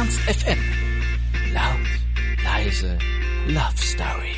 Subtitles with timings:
[0.00, 0.58] Ernst FM.
[1.52, 1.86] Laut,
[2.42, 2.96] leise,
[3.48, 4.34] Love Story.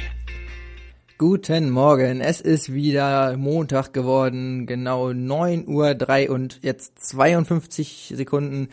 [1.18, 8.70] Guten Morgen, es ist wieder Montag geworden, genau 9 Uhr 3 und jetzt 52 Sekunden.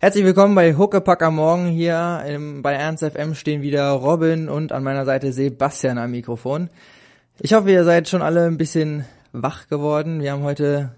[0.00, 2.24] Herzlich willkommen bei Huckepack am Morgen hier
[2.62, 6.70] bei Ernst FM stehen wieder Robin und an meiner Seite Sebastian am Mikrofon.
[7.38, 10.20] Ich hoffe, ihr seid schon alle ein bisschen wach geworden.
[10.20, 10.90] Wir haben heute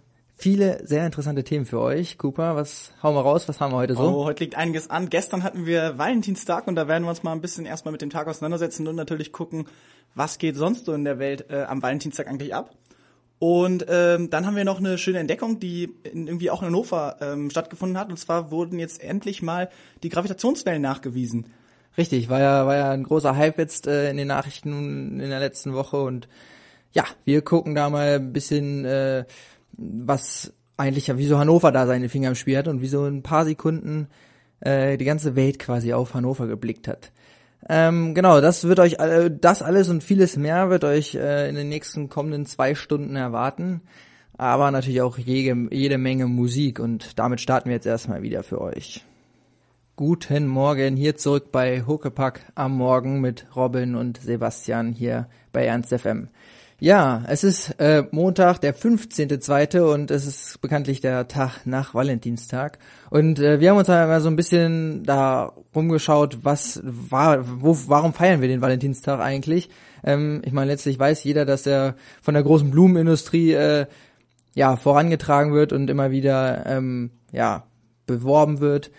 [0.44, 2.18] viele sehr interessante Themen für euch.
[2.18, 3.48] Cooper, was hauen wir raus?
[3.48, 4.02] Was haben wir heute so?
[4.02, 5.08] Oh, heute liegt einiges an.
[5.08, 8.10] Gestern hatten wir Valentinstag und da werden wir uns mal ein bisschen erstmal mit dem
[8.10, 9.66] Tag auseinandersetzen und natürlich gucken,
[10.14, 12.74] was geht sonst so in der Welt äh, am Valentinstag eigentlich ab.
[13.38, 17.16] Und ähm, dann haben wir noch eine schöne Entdeckung, die in, irgendwie auch in Hannover
[17.22, 18.10] ähm, stattgefunden hat.
[18.10, 19.70] Und zwar wurden jetzt endlich mal
[20.02, 21.46] die Gravitationswellen nachgewiesen.
[21.96, 25.40] Richtig, war ja, war ja ein großer Hype jetzt äh, in den Nachrichten in der
[25.40, 26.28] letzten Woche und
[26.94, 29.24] ja, wir gucken da mal ein bisschen, äh,
[29.76, 33.22] was eigentlich ja, wieso Hannover da seine Finger im Spiel hat und wieso in ein
[33.22, 34.08] paar Sekunden
[34.60, 37.12] äh, die ganze Welt quasi auf Hannover geblickt hat.
[37.68, 41.54] Ähm, genau, das wird euch, äh, das alles und vieles mehr wird euch äh, in
[41.54, 43.82] den nächsten kommenden zwei Stunden erwarten.
[44.36, 48.60] Aber natürlich auch jede, jede Menge Musik und damit starten wir jetzt erstmal wieder für
[48.60, 49.04] euch.
[49.96, 55.94] Guten Morgen, hier zurück bei Huckepack am Morgen mit Robin und Sebastian hier bei Ernst
[55.94, 56.30] FM.
[56.80, 59.80] Ja, es ist äh, Montag, der 15.2.
[59.80, 62.78] und es ist bekanntlich der Tag nach Valentinstag.
[63.10, 68.12] Und äh, wir haben uns einmal so ein bisschen da rumgeschaut, was war, wo, warum
[68.12, 69.70] feiern wir den Valentinstag eigentlich?
[70.02, 73.86] Ähm, ich meine, letztlich weiß jeder, dass er von der großen Blumenindustrie äh,
[74.54, 77.64] ja vorangetragen wird und immer wieder ähm, ja
[78.06, 78.90] beworben wird.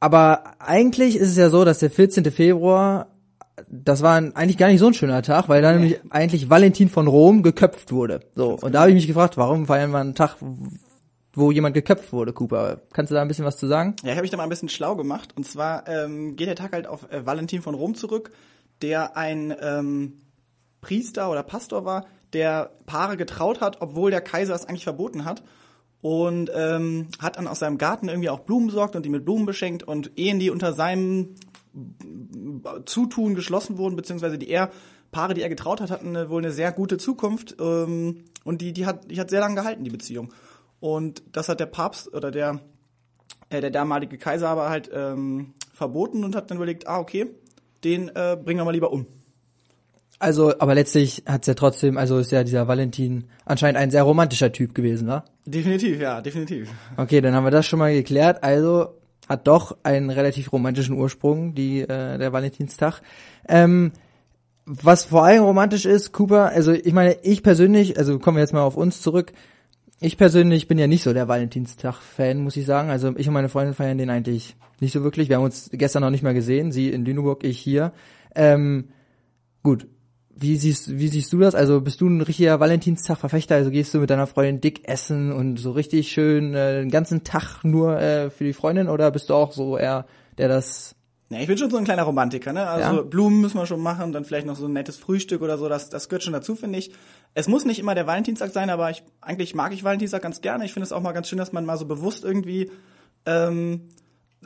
[0.00, 2.30] Aber eigentlich ist es ja so, dass der 14.
[2.30, 3.08] Februar
[3.68, 5.78] das war eigentlich gar nicht so ein schöner Tag, weil da nee.
[5.78, 8.20] nämlich eigentlich Valentin von Rom geköpft wurde.
[8.34, 10.36] So, und da habe ich mich gefragt, warum feiern wir einen Tag,
[11.34, 12.80] wo jemand geköpft wurde, Cooper?
[12.92, 13.94] Kannst du da ein bisschen was zu sagen?
[14.02, 15.34] Ja, ich habe mich da mal ein bisschen schlau gemacht.
[15.36, 18.32] Und zwar ähm, geht der Tag halt auf äh, Valentin von Rom zurück,
[18.82, 20.14] der ein ähm,
[20.80, 25.42] Priester oder Pastor war, der Paare getraut hat, obwohl der Kaiser es eigentlich verboten hat.
[26.00, 29.46] Und ähm, hat dann aus seinem Garten irgendwie auch Blumen besorgt und die mit Blumen
[29.46, 29.82] beschenkt.
[29.82, 31.34] Und Ehen, die unter seinem
[32.84, 34.70] Zutun geschlossen wurden, beziehungsweise die er
[35.10, 38.72] Paare, die er getraut hat, hatten eine, wohl eine sehr gute Zukunft ähm, und die,
[38.72, 40.32] die hat, die hat sehr lange gehalten, die Beziehung.
[40.80, 42.60] Und das hat der Papst oder der,
[43.48, 47.30] äh, der damalige Kaiser aber halt ähm, verboten und hat dann überlegt, ah, okay,
[47.84, 49.06] den äh, bringen wir mal lieber um.
[50.20, 54.50] Also, aber letztlich hat's ja trotzdem, also ist ja dieser Valentin anscheinend ein sehr romantischer
[54.50, 55.24] Typ gewesen, wa?
[55.46, 56.68] Definitiv, ja, definitiv.
[56.96, 58.42] Okay, dann haben wir das schon mal geklärt.
[58.42, 63.02] Also hat doch einen relativ romantischen Ursprung, die äh, der Valentinstag.
[63.48, 63.92] Ähm,
[64.64, 68.52] was vor allem romantisch ist, Cooper, also ich meine, ich persönlich, also kommen wir jetzt
[68.52, 69.32] mal auf uns zurück.
[70.00, 72.90] Ich persönlich bin ja nicht so der Valentinstag-Fan, muss ich sagen.
[72.90, 75.28] Also ich und meine Freundin feiern den eigentlich nicht so wirklich.
[75.28, 76.70] Wir haben uns gestern noch nicht mal gesehen.
[76.70, 77.92] Sie in Lüneburg, ich hier.
[78.34, 78.88] Ähm,
[79.62, 79.88] gut,
[80.40, 81.54] wie siehst, wie siehst du das?
[81.54, 83.56] Also bist du ein richtiger Valentinstag-Verfechter?
[83.56, 87.24] Also gehst du mit deiner Freundin dick essen und so richtig schön äh, den ganzen
[87.24, 90.06] Tag nur äh, für die Freundin oder bist du auch so eher,
[90.38, 90.94] der das
[91.30, 92.66] ja, ich bin schon so ein kleiner Romantiker, ne?
[92.66, 93.02] Also ja.
[93.02, 95.90] Blumen müssen wir schon machen, dann vielleicht noch so ein nettes Frühstück oder so, das,
[95.90, 96.90] das gehört schon dazu, finde ich.
[97.34, 100.64] Es muss nicht immer der Valentinstag sein, aber ich eigentlich mag ich Valentinstag ganz gerne.
[100.64, 102.70] Ich finde es auch mal ganz schön, dass man mal so bewusst irgendwie
[103.26, 103.90] ähm,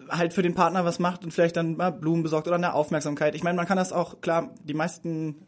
[0.08, 3.36] halt für den Partner was macht und vielleicht dann mal Blumen besorgt oder eine Aufmerksamkeit.
[3.36, 5.46] Ich meine, man kann das auch, klar, die meisten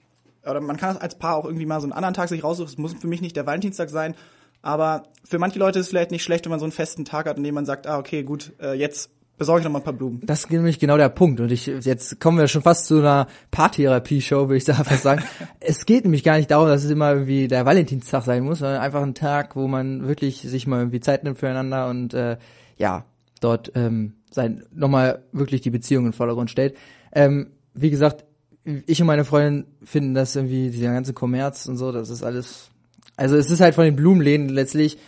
[0.48, 2.70] oder man kann als Paar auch irgendwie mal so einen anderen Tag sich raussuchen.
[2.70, 4.14] Es muss für mich nicht der Valentinstag sein,
[4.62, 7.26] aber für manche Leute ist es vielleicht nicht schlecht, wenn man so einen festen Tag
[7.26, 9.84] hat, an dem man sagt, ah, okay, gut, äh, jetzt besorge ich noch mal ein
[9.84, 10.20] paar Blumen.
[10.24, 11.40] Das ist nämlich genau der Punkt.
[11.40, 15.22] Und ich, jetzt kommen wir schon fast zu einer Paartherapie-Show, würde ich da fast sagen.
[15.60, 18.80] es geht nämlich gar nicht darum, dass es immer irgendwie der Valentinstag sein muss, sondern
[18.80, 22.38] einfach ein Tag, wo man wirklich sich mal irgendwie Zeit nimmt füreinander und äh,
[22.76, 23.04] ja,
[23.40, 26.76] dort ähm, sein nochmal wirklich die Beziehung in den Vordergrund stellt.
[27.12, 28.24] Ähm, wie gesagt,
[28.86, 32.70] ich und meine Freundin finden das irgendwie, dieser ganze Kommerz und so, das ist alles,
[33.16, 34.98] also es ist halt von den Blumenläden letztlich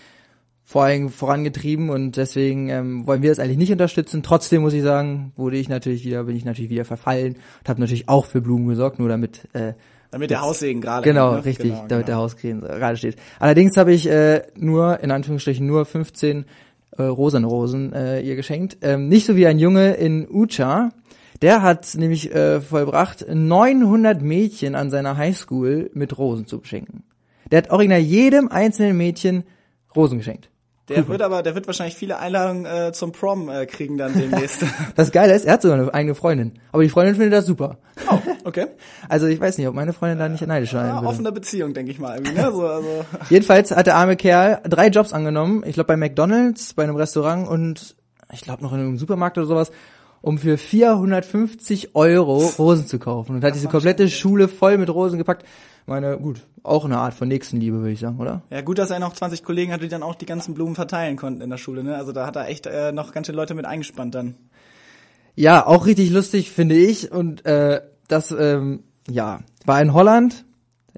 [0.64, 4.24] vor allem vorangetrieben und deswegen ähm, wollen wir das eigentlich nicht unterstützen.
[4.24, 7.80] Trotzdem muss ich sagen, wurde ich natürlich wieder, bin ich natürlich wieder verfallen und habe
[7.80, 9.74] natürlich auch für Blumen gesorgt, nur damit äh,
[10.10, 11.44] damit der Haussegen gerade genau ne?
[11.44, 12.06] richtig, genau, damit genau.
[12.06, 13.16] der Haussegen gerade steht.
[13.38, 16.46] Allerdings habe ich äh, nur in Anführungsstrichen nur 15
[16.96, 20.90] äh, Rosenrosen äh, ihr geschenkt, ähm, nicht so wie ein Junge in Ucha,
[21.42, 27.04] der hat nämlich äh, vollbracht, 900 Mädchen an seiner Highschool mit Rosen zu beschenken.
[27.50, 29.44] Der hat original jedem einzelnen Mädchen
[29.94, 30.50] Rosen geschenkt.
[30.88, 31.08] Der cool.
[31.08, 34.64] wird aber, der wird wahrscheinlich viele Einladungen äh, zum Prom äh, kriegen dann demnächst.
[34.94, 36.52] das Geile ist, er hat sogar eine eigene Freundin.
[36.70, 37.78] Aber die Freundin findet das super.
[38.08, 38.66] Oh, okay.
[39.08, 41.08] Also ich weiß nicht, ob meine Freundin da nicht neidisch sein ja, würde.
[41.08, 42.20] Offene Beziehung, denke ich mal.
[42.20, 42.52] Ne?
[42.52, 43.04] So, also.
[43.30, 45.64] Jedenfalls hat der arme Kerl drei Jobs angenommen.
[45.66, 47.96] Ich glaube bei McDonald's, bei einem Restaurant und
[48.32, 49.72] ich glaube noch in einem Supermarkt oder sowas
[50.22, 55.18] um für 450 Euro Rosen zu kaufen und hat diese komplette Schule voll mit Rosen
[55.18, 55.44] gepackt.
[55.86, 58.42] Meine, gut, auch eine Art von Nächstenliebe, würde ich sagen, oder?
[58.50, 61.16] Ja, gut, dass er noch 20 Kollegen hatte, die dann auch die ganzen Blumen verteilen
[61.16, 61.94] konnten in der Schule, ne?
[61.94, 64.34] Also da hat er echt äh, noch ganz schön Leute mit eingespannt dann.
[65.36, 67.12] Ja, auch richtig lustig, finde ich.
[67.12, 70.45] Und äh, das, ähm, ja, war in Holland.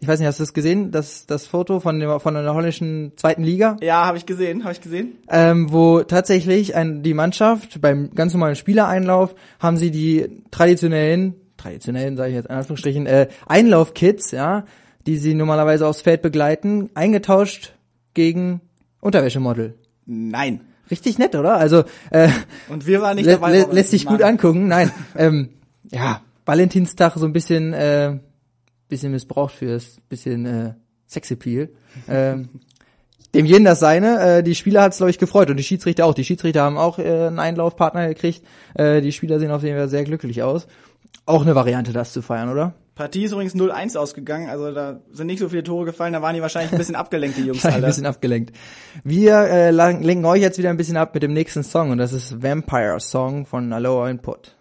[0.00, 0.90] Ich weiß nicht, hast du das gesehen?
[0.90, 3.76] Das, das Foto von, dem, von der holländischen zweiten Liga?
[3.82, 5.12] Ja, habe ich gesehen, habe ich gesehen.
[5.28, 12.16] ähm, wo tatsächlich ein, die Mannschaft beim ganz normalen Spielereinlauf haben sie die traditionellen, traditionellen
[12.16, 14.64] sage ich jetzt in Anführungsstrichen, äh, Einlaufkits, ja,
[15.06, 17.72] die sie normalerweise aufs Feld begleiten, eingetauscht
[18.14, 18.60] gegen
[19.00, 19.74] Unterwäschemodel.
[20.06, 20.60] Nein.
[20.90, 21.56] Richtig nett, oder?
[21.56, 22.28] Also äh,
[22.68, 23.50] Und wir waren nicht dabei.
[23.52, 24.68] lä lässt sich gut angucken.
[24.68, 25.50] Nein, ähm,
[25.90, 28.18] ja, Valentinstag so ein bisschen, äh,
[28.88, 30.75] bisschen missbraucht fürs bisschen äh,
[31.08, 31.69] Sexappeal.
[32.08, 32.49] ähm,
[33.35, 34.38] dem jeden das seine.
[34.38, 36.14] Äh, die Spieler hat es, glaube ich, gefreut und die Schiedsrichter auch.
[36.14, 38.43] Die Schiedsrichter haben auch äh, einen Einlaufpartner gekriegt.
[38.75, 40.67] Äh, die Spieler sehen auf jeden Fall sehr glücklich aus.
[41.26, 42.75] Auch eine Variante, das zu feiern, oder?
[42.99, 46.35] Partie ist übrigens 0-1 ausgegangen, also da sind nicht so viele Tore gefallen, da waren
[46.35, 47.87] die wahrscheinlich ein bisschen abgelenkt, die Jungs, ein Alter.
[47.87, 48.56] bisschen abgelenkt.
[49.05, 52.12] Wir äh, lenken euch jetzt wieder ein bisschen ab mit dem nächsten Song und das
[52.12, 54.56] ist Vampire Song von Aloha Input.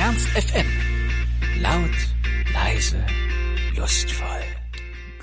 [0.00, 0.66] Ernst FM.
[1.60, 1.90] Laut,
[2.76, 2.98] leise,
[3.74, 4.42] lustvoll.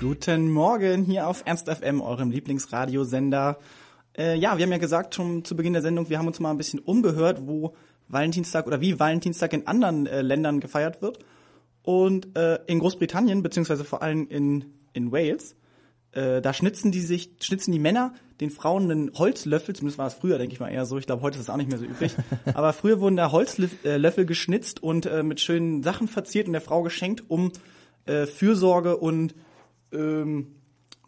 [0.00, 3.60] Guten Morgen hier auf Ernst FM, eurem Lieblingsradiosender.
[4.18, 6.50] Äh, ja, wir haben ja gesagt schon zu Beginn der Sendung, wir haben uns mal
[6.50, 7.76] ein bisschen umgehört, wo
[8.08, 11.20] Valentinstag oder wie Valentinstag in anderen äh, Ländern gefeiert wird.
[11.84, 15.54] Und äh, in Großbritannien, beziehungsweise vor allem in, in Wales,
[16.10, 20.14] äh, da schnitzen die sich, schnitzen die Männer den Frauen einen Holzlöffel, zumindest war es
[20.14, 21.84] früher, denke ich mal eher so, ich glaube, heute ist es auch nicht mehr so
[21.84, 22.14] üblich,
[22.54, 26.82] aber früher wurden da Holzlöffel geschnitzt und äh, mit schönen Sachen verziert und der Frau
[26.82, 27.52] geschenkt, um
[28.06, 29.34] äh, Fürsorge und
[29.92, 30.56] ähm,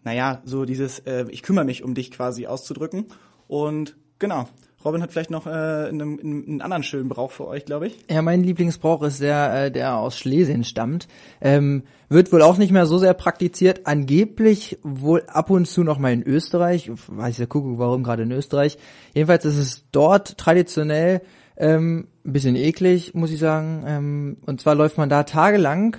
[0.07, 3.07] naja, so dieses äh, ich kümmere mich um dich quasi auszudrücken.
[3.49, 4.49] Und genau,
[4.87, 7.99] Robin hat vielleicht noch äh, einen, einen anderen schönen Brauch für euch, glaube ich.
[8.09, 11.09] Ja, mein Lieblingsbrauch ist der, äh, der aus Schlesien stammt.
[11.41, 13.89] Ähm, wird wohl auch nicht mehr so sehr praktiziert.
[13.89, 16.89] Angeblich wohl ab und zu noch mal in Österreich.
[17.09, 18.79] Weiß ja, gucke, warum gerade in Österreich.
[19.13, 21.21] Jedenfalls ist es dort traditionell
[21.57, 23.83] ähm, ein bisschen eklig, muss ich sagen.
[23.85, 25.97] Ähm, und zwar läuft man da tagelang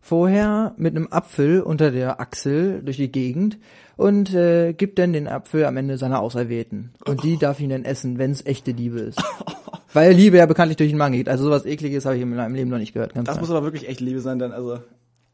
[0.00, 3.58] vorher mit einem Apfel unter der Achsel durch die Gegend
[3.96, 6.92] und äh, gibt dann den Apfel am Ende seiner Auserwählten.
[7.06, 9.22] Und die darf ihn dann essen, wenn es echte Liebe ist.
[9.92, 11.28] Weil Liebe ja bekanntlich durch den Magen geht.
[11.28, 13.12] Also sowas ekliges habe ich in meinem Leben noch nicht gehört.
[13.14, 13.40] Das klar.
[13.40, 14.78] muss aber wirklich echt Liebe sein, dann also.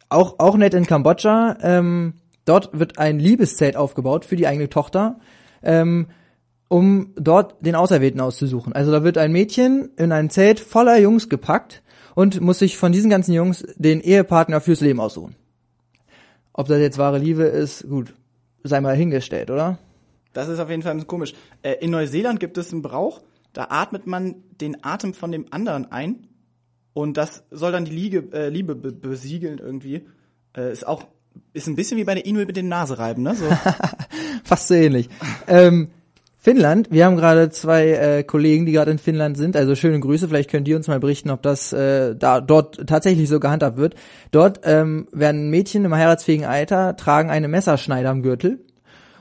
[0.09, 1.57] auch, auch nett in Kambodscha.
[1.63, 2.15] Ähm,
[2.45, 5.21] dort wird ein Liebeszelt aufgebaut für die eigene Tochter,
[5.63, 6.09] ähm,
[6.67, 8.73] um dort den Auserwählten auszusuchen.
[8.73, 11.83] Also da wird ein Mädchen in ein Zelt voller Jungs gepackt
[12.15, 15.37] und muss sich von diesen ganzen Jungs den Ehepartner fürs Leben aussuchen.
[16.53, 18.13] Ob das jetzt wahre Liebe ist, gut,
[18.63, 19.79] sei mal hingestellt, oder?
[20.33, 21.35] Das ist auf jeden Fall ein bisschen komisch.
[21.63, 23.23] Äh, in Neuseeland gibt es einen Brauch,
[23.53, 26.29] da atmet man den Atem von dem anderen ein
[26.93, 30.07] und das soll dann die Liege, äh, Liebe be besiegeln irgendwie.
[30.57, 31.05] Äh, ist auch
[31.53, 33.35] ist ein bisschen wie bei der Inuit mit den Nasereiben, ne?
[33.35, 33.47] So.
[34.45, 35.09] Fast so ähnlich.
[35.47, 35.91] ähm,
[36.49, 40.29] Finnland, wir haben gerade zwei äh, Kollegen, die gerade in Finnland sind, also schöne Grüße,
[40.29, 43.97] vielleicht könnt ihr uns mal berichten, ob das äh, da dort tatsächlich so gehandhabt wird.
[44.31, 48.61] Dort ähm, werden Mädchen im heiratsfähigen Alter tragen eine Messerschneider am Gürtel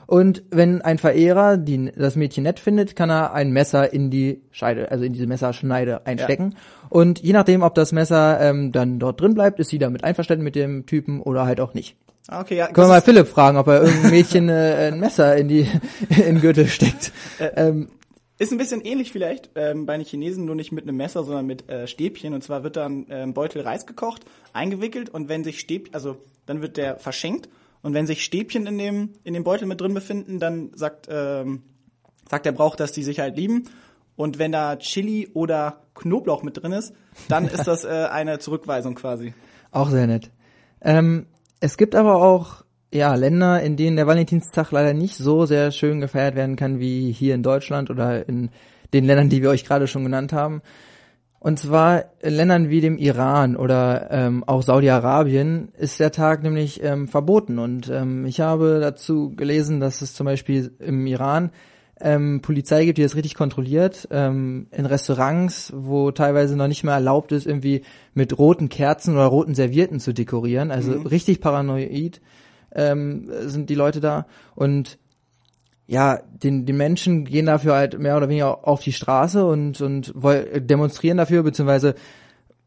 [0.06, 4.40] und wenn ein Verehrer die, das Mädchen nett findet, kann er ein Messer in die
[4.50, 6.54] Scheide, also in diese Messerschneide einstecken.
[6.88, 10.44] Und je nachdem, ob das Messer ähm, dann dort drin bleibt, ist sie damit einverstanden
[10.44, 11.94] mit dem Typen oder halt auch nicht.
[12.28, 12.66] Ah, Okay, ja.
[12.66, 15.62] Können wir mal Philipp fragen, ob er irgendein Mädchen äh, ein Messer in die
[16.10, 17.10] in den Gürtel steckt.
[17.40, 17.88] ähm,
[18.38, 21.46] Ist ein bisschen ähnlich vielleicht ähm, bei den Chinesen, nur nicht mit einem Messer, sondern
[21.46, 22.34] mit äh, Stäbchen.
[22.34, 26.16] Und zwar wird dann äh, ein Beutel Reis gekocht, eingewickelt und wenn sich Stäbchen, also
[26.46, 27.48] dann wird der verschenkt
[27.80, 31.62] und wenn sich Stäbchen in dem in dem Beutel mit drin befinden, dann sagt ähm,
[32.30, 33.64] sagt der Brauch, dass die sich halt lieben.
[34.16, 36.92] Und wenn da Chili oder Knoblauch mit drin ist,
[37.28, 39.32] dann ist das äh, eine Zurückweisung quasi.
[39.70, 40.30] auch sehr nett.
[40.82, 41.26] Ähm,
[41.60, 46.00] es gibt aber auch ja Länder, in denen der Valentinstag leider nicht so sehr schön
[46.00, 48.50] gefeiert werden kann wie hier in Deutschland oder in
[48.92, 50.62] den Ländern, die wir euch gerade schon genannt haben.
[51.40, 56.82] Und zwar in Ländern wie dem Iran oder ähm, auch Saudi-Arabien ist der Tag nämlich
[56.82, 57.60] ähm, verboten.
[57.60, 61.50] Und ähm, ich habe dazu gelesen, dass es zum Beispiel im Iran
[62.00, 66.94] ähm, Polizei gibt, die das richtig kontrolliert, ähm, in Restaurants, wo teilweise noch nicht mehr
[66.94, 67.82] erlaubt ist, irgendwie
[68.14, 70.70] mit roten Kerzen oder roten Servietten zu dekorieren.
[70.70, 72.20] Also richtig paranoid
[72.74, 74.26] ähm, sind die Leute da.
[74.54, 74.98] Und
[75.86, 80.12] ja, den, die Menschen gehen dafür halt mehr oder weniger auf die Straße und, und
[80.14, 81.94] demonstrieren dafür, beziehungsweise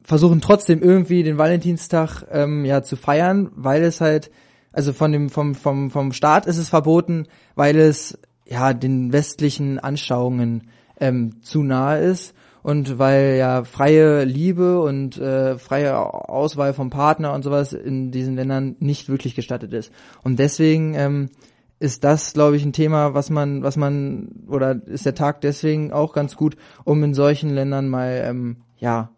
[0.03, 4.31] versuchen trotzdem irgendwie den Valentinstag ähm, ja zu feiern, weil es halt,
[4.71, 8.17] also von dem, vom, vom, vom Staat ist es verboten, weil es
[8.51, 10.67] ja den westlichen Anschauungen
[10.99, 12.35] ähm, zu nahe ist.
[12.63, 18.35] und weil ja freie Liebe und äh, freie Auswahl vom Partner und sowas in diesen
[18.35, 19.91] Ländern nicht wirklich gestattet ist.
[20.23, 21.29] Und deswegen ähm,
[21.79, 25.91] ist das, glaube ich, ein Thema, was man, was man, oder ist der Tag deswegen
[25.91, 29.09] auch ganz gut, um in solchen Ländern mal, ähm, ja,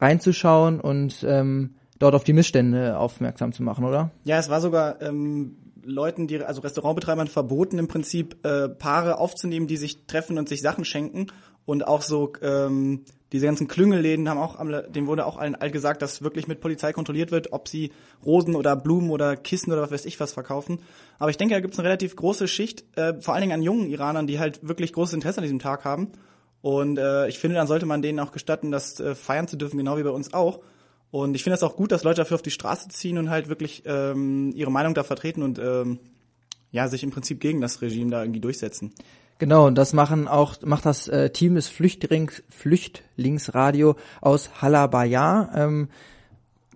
[0.00, 4.10] reinzuschauen und ähm, dort auf die Missstände aufmerksam zu machen, oder?
[4.24, 9.66] Ja, es war sogar ähm, Leuten, die, also Restaurantbetreibern verboten im Prinzip äh, Paare aufzunehmen,
[9.66, 11.28] die sich treffen und sich Sachen schenken
[11.66, 14.58] und auch so ähm, diese ganzen Klüngelläden haben auch,
[14.90, 17.92] dem wurde auch allen all gesagt, dass wirklich mit Polizei kontrolliert wird, ob sie
[18.24, 20.80] Rosen oder Blumen oder Kissen oder was weiß ich was verkaufen.
[21.18, 23.62] Aber ich denke, da gibt es eine relativ große Schicht, äh, vor allen Dingen an
[23.62, 26.10] jungen Iranern, die halt wirklich großes Interesse an diesem Tag haben.
[26.60, 29.78] Und äh, ich finde, dann sollte man denen auch gestatten, das äh, feiern zu dürfen,
[29.78, 30.60] genau wie bei uns auch.
[31.10, 33.48] Und ich finde es auch gut, dass Leute dafür auf die Straße ziehen und halt
[33.48, 35.98] wirklich ähm, ihre Meinung da vertreten und ähm,
[36.70, 38.92] ja, sich im Prinzip gegen das Regime da irgendwie durchsetzen.
[39.38, 45.88] Genau, und das machen auch, macht das äh, Team des Flüchtlings, Flüchtlingsradio aus Halabaya, ähm,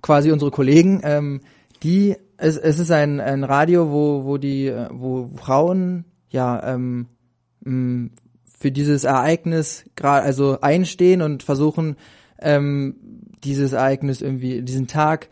[0.01, 1.43] quasi unsere Kollegen, ähm,
[1.83, 7.07] die, es, es ist ein, ein Radio, wo, wo die, äh, wo Frauen, ja, ähm,
[7.61, 8.11] mh,
[8.59, 11.97] für dieses Ereignis gerade, also einstehen und versuchen,
[12.41, 12.97] ähm,
[13.45, 15.29] dieses Ereignis irgendwie, diesen Tag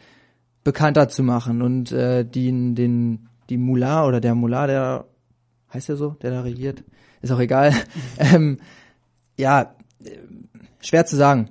[0.65, 5.05] bekannter zu machen und äh, den, den, die Mullah oder der Mullah, der
[5.73, 6.85] heißt er so, der da regiert,
[7.21, 7.75] ist auch egal.
[8.19, 8.59] ähm,
[9.37, 9.75] ja,
[10.81, 11.51] schwer zu sagen.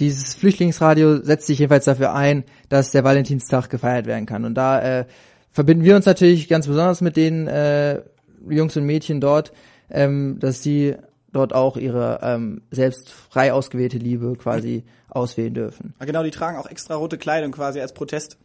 [0.00, 4.44] Dieses Flüchtlingsradio setzt sich jedenfalls dafür ein, dass der Valentinstag gefeiert werden kann.
[4.44, 5.06] Und da äh,
[5.50, 8.02] verbinden wir uns natürlich ganz besonders mit den äh,
[8.48, 9.52] Jungs und Mädchen dort,
[9.90, 10.94] ähm, dass die
[11.32, 15.94] dort auch ihre ähm, selbst frei ausgewählte Liebe quasi auswählen dürfen.
[16.00, 18.38] Ja, genau, die tragen auch extra rote Kleidung quasi als Protest.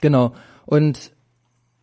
[0.00, 0.34] Genau.
[0.66, 1.12] Und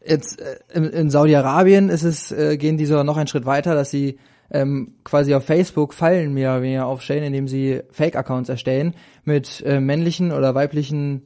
[0.05, 3.75] jetzt äh, in, in Saudi-Arabien ist es, äh, gehen die sogar noch einen Schritt weiter,
[3.75, 4.17] dass sie
[4.49, 9.79] ähm, quasi auf Facebook Fallen mehr oder weniger aufstellen, indem sie Fake-Accounts erstellen mit äh,
[9.79, 11.23] männlichen oder weiblichen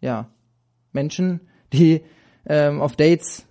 [0.00, 0.28] ja,
[0.92, 1.40] Menschen,
[1.72, 2.02] die
[2.46, 3.46] ähm, auf Dates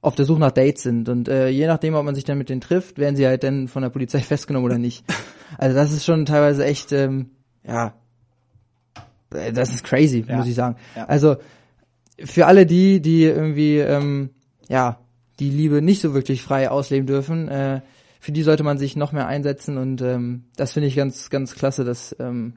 [0.00, 2.48] auf der Suche nach Dates sind und äh, je nachdem, ob man sich dann mit
[2.48, 5.04] denen trifft, werden sie halt dann von der Polizei festgenommen oder nicht.
[5.58, 7.30] Also das ist schon teilweise echt, ähm,
[7.66, 7.94] ja,
[9.34, 10.36] äh, das ist crazy, ja.
[10.36, 10.76] muss ich sagen.
[10.96, 11.04] Ja.
[11.06, 11.36] Also
[12.24, 14.30] für alle die, die irgendwie, ähm,
[14.68, 14.98] ja,
[15.38, 17.80] die Liebe nicht so wirklich frei ausleben dürfen, äh,
[18.20, 21.54] für die sollte man sich noch mehr einsetzen und ähm, das finde ich ganz, ganz
[21.54, 22.54] klasse, dass ähm,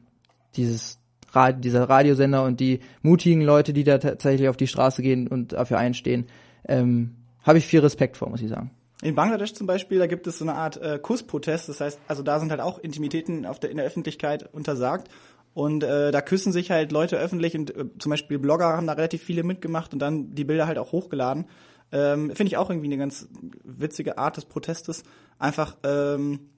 [0.55, 0.99] dieses
[1.31, 5.53] Rad dieser Radiosender und die mutigen Leute, die da tatsächlich auf die Straße gehen und
[5.53, 6.27] dafür einstehen,
[6.67, 8.71] ähm, habe ich viel Respekt vor, muss ich sagen.
[9.05, 11.69] In Bangladesch zum Beispiel, da gibt es so eine Art äh, Kussprotest.
[11.69, 15.09] Das heißt, also da sind halt auch Intimitäten auf der, in der Öffentlichkeit untersagt.
[15.53, 18.93] Und äh, da küssen sich halt Leute öffentlich und äh, zum Beispiel Blogger haben da
[18.93, 21.45] relativ viele mitgemacht und dann die Bilder halt auch hochgeladen.
[21.91, 23.29] Ähm, Finde ich auch irgendwie eine ganz
[23.63, 25.03] witzige Art des Protestes.
[25.37, 26.49] Einfach, ähm,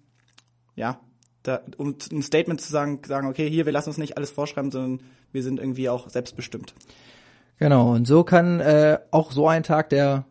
[0.78, 1.02] ja,
[1.44, 4.72] da, um ein Statement zu sagen, sagen, okay, hier, wir lassen uns nicht alles vorschreiben,
[4.72, 6.74] sondern wir sind irgendwie auch selbstbestimmt.
[7.60, 10.24] Genau, und so kann äh, auch so ein Tag, der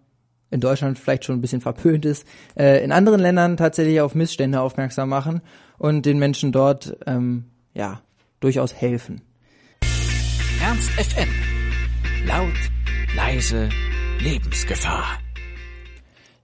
[0.50, 2.26] in Deutschland vielleicht schon ein bisschen verpönt ist,
[2.56, 5.42] äh, in anderen Ländern tatsächlich auf Missstände aufmerksam machen
[5.78, 8.00] und den Menschen dort ähm, ja
[8.40, 9.22] durchaus helfen.
[10.62, 11.28] Ernst FM.
[12.26, 12.52] Laut,
[13.14, 13.68] leise,
[14.20, 15.18] Lebensgefahr.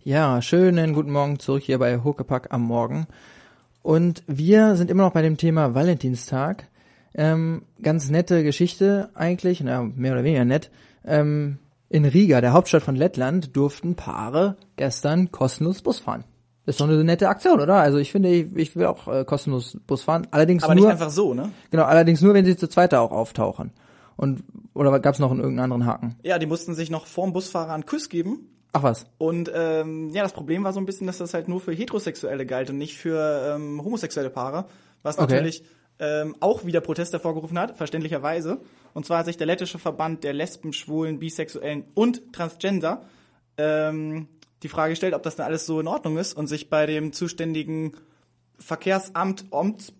[0.05, 3.07] Ja, schönen guten Morgen zurück hier bei Huckepack am Morgen.
[3.83, 6.69] Und wir sind immer noch bei dem Thema Valentinstag.
[7.15, 10.71] Ähm, ganz nette Geschichte eigentlich, na, mehr oder weniger nett.
[11.05, 11.59] Ähm,
[11.93, 16.25] in Riga, der Hauptstadt von Lettland, durften Paare gestern kostenlos Bus fahren.
[16.65, 17.75] Ist doch eine nette Aktion, oder?
[17.75, 20.27] Also ich finde, ich, ich will auch äh, kostenlos Bus fahren.
[20.31, 21.51] Allerdings Aber nur, nicht einfach so, ne?
[21.71, 23.73] Genau, allerdings nur, wenn sie zu zweit da auch auftauchen.
[24.17, 26.17] Und oder gab es noch einen irgendeinen anderen Haken?
[26.23, 28.49] Ja, die mussten sich noch vorm Busfahrer einen Kuss geben.
[28.73, 29.07] Ach was.
[29.19, 32.47] Und ähm, ja, das Problem war so ein bisschen, dass das halt nur für Heterosexuelle
[32.47, 34.65] galt und nicht für ähm, homosexuelle Paare.
[35.03, 35.35] Was Okay.
[35.35, 35.65] natürlich
[35.99, 38.61] ähm, auch wieder Protest hervorgerufen hat, verständlicherweise.
[38.95, 43.07] Und zwar hat sich der lettische Verband der Lesben, Schwulen, Bisexuellen und Transgender
[43.57, 44.29] ähm,
[44.63, 47.13] die Frage gestellt, ob das denn alles so in Ordnung ist und sich bei dem
[47.13, 47.93] zuständigen
[48.59, 49.93] Verkehrsamt Omts,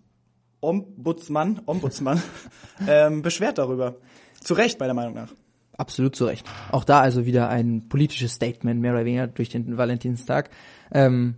[0.61, 2.21] Ombudsmann, Ombudsmann
[2.87, 3.95] ähm, beschwert darüber.
[4.41, 5.29] Zu Recht, meiner Meinung nach.
[5.77, 6.45] Absolut zu Recht.
[6.71, 10.49] Auch da also wieder ein politisches Statement, mehr oder weniger, durch den Valentinstag.
[10.91, 11.35] Ähm,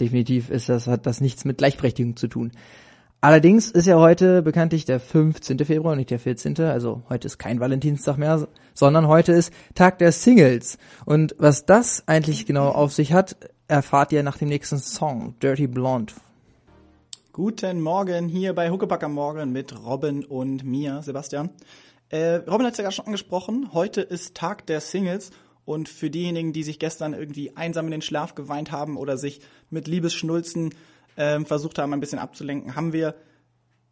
[0.00, 2.52] definitiv ist das, hat das nichts mit Gleichberechtigung zu tun.
[3.22, 5.58] Allerdings ist ja heute bekanntlich der 15.
[5.64, 6.60] Februar, nicht der 14.
[6.60, 10.78] Also heute ist kein Valentinstag mehr, sondern heute ist Tag der Singles.
[11.06, 13.36] Und was das eigentlich genau auf sich hat,
[13.68, 16.12] erfahrt ihr nach dem nächsten Song, Dirty Blonde.
[17.32, 21.50] Guten Morgen hier bei Huckepack am Morgen mit Robin und mir, Sebastian.
[22.10, 23.70] Äh, Robin hat es ja gerade schon angesprochen.
[23.72, 25.30] Heute ist Tag der Singles
[25.64, 29.40] und für diejenigen, die sich gestern irgendwie einsam in den Schlaf geweint haben oder sich
[29.70, 30.74] mit Liebesschnulzen
[31.16, 33.14] ähm, versucht haben, ein bisschen abzulenken, haben wir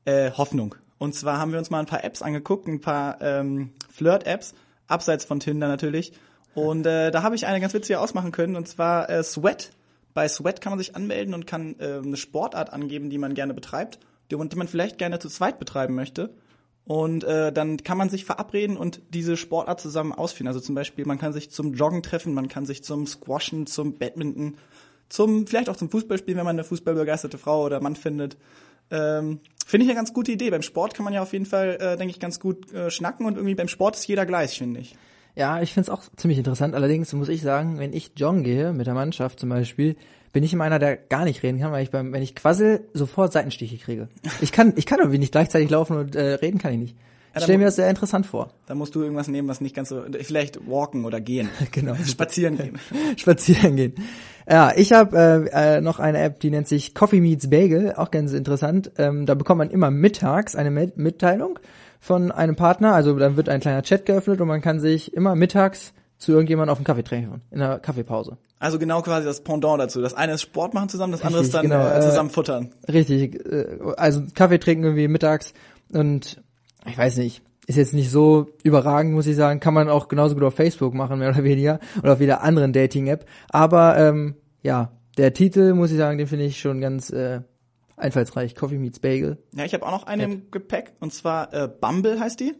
[0.04, 0.74] äh, Hoffnung.
[0.98, 4.54] Und zwar haben wir uns mal ein paar Apps angeguckt, ein paar ähm, Flirt-Apps,
[4.86, 6.12] abseits von Tinder natürlich.
[6.54, 9.70] Und äh, da habe ich eine ganz witzige ausmachen können, und zwar äh, Sweat.
[10.14, 13.54] Bei Sweat kann man sich anmelden und kann äh, eine Sportart angeben, die man gerne
[13.54, 13.98] betreibt,
[14.30, 16.30] die, man vielleicht gerne zu zweit betreiben möchte.
[16.84, 20.48] Und äh, dann kann man sich verabreden und diese Sportart zusammen ausführen.
[20.48, 23.94] Also zum Beispiel, man kann sich zum Joggen treffen, man kann sich zum Squashen, zum
[23.94, 24.58] Badminton,
[25.14, 28.36] zum vielleicht auch zum Fußballspielen, wenn man eine fußballbegeisterte Frau oder Mann findet.
[28.90, 30.50] Ähm, Finde ich eine ganz gute Idee.
[30.50, 33.24] Beim Sport kann man ja auf jeden Fall, äh, denke ich, ganz gut äh, schnacken
[33.24, 34.96] und irgendwie beim Sport ist jeder gleich, finde ich.
[35.36, 36.74] Ja, ich find's auch ziemlich interessant.
[36.74, 39.96] Allerdings muss ich sagen, wenn ich joggen gehe mit der Mannschaft zum Beispiel,
[40.32, 42.88] bin ich immer einer, der gar nicht reden kann, weil ich beim, wenn ich quassel,
[42.92, 44.08] sofort Seitenstiche kriege.
[44.40, 46.96] Ich kann, ich kann irgendwie nicht gleichzeitig laufen und äh, reden kann ich nicht.
[47.36, 48.50] Ich stelle mir das sehr interessant vor.
[48.66, 51.48] Da musst du irgendwas nehmen, was nicht ganz so, vielleicht walken oder gehen.
[51.72, 51.94] Genau.
[51.96, 52.78] Spazieren gehen.
[53.16, 53.94] Spazieren gehen.
[54.48, 58.10] Ja, ich habe äh, äh, noch eine App, die nennt sich Coffee Meets Bagel, auch
[58.10, 58.92] ganz interessant.
[58.98, 61.58] Ähm, da bekommt man immer mittags eine Mit Mitteilung
[61.98, 65.34] von einem Partner, also dann wird ein kleiner Chat geöffnet und man kann sich immer
[65.34, 68.36] mittags zu irgendjemandem auf einen Kaffee treffen, in einer Kaffeepause.
[68.58, 70.00] Also genau quasi das Pendant dazu.
[70.00, 72.30] Das eine ist Sport machen zusammen, das andere ist Richtig, dann genau, äh, äh, zusammen
[72.30, 72.72] futtern.
[72.88, 75.52] Richtig, äh, also Kaffee trinken irgendwie mittags
[75.92, 76.42] und
[76.86, 80.34] ich weiß nicht, ist jetzt nicht so überragend, muss ich sagen, kann man auch genauso
[80.34, 83.24] gut auf Facebook machen, mehr oder weniger, oder auf jeder anderen Dating-App.
[83.50, 87.40] Aber ähm, ja, der Titel, muss ich sagen, den finde ich schon ganz äh,
[87.96, 88.54] einfallsreich.
[88.54, 89.38] Coffee Meets Bagel.
[89.54, 92.54] Ja, ich habe auch noch eine im Gepäck und zwar äh, Bumble heißt die.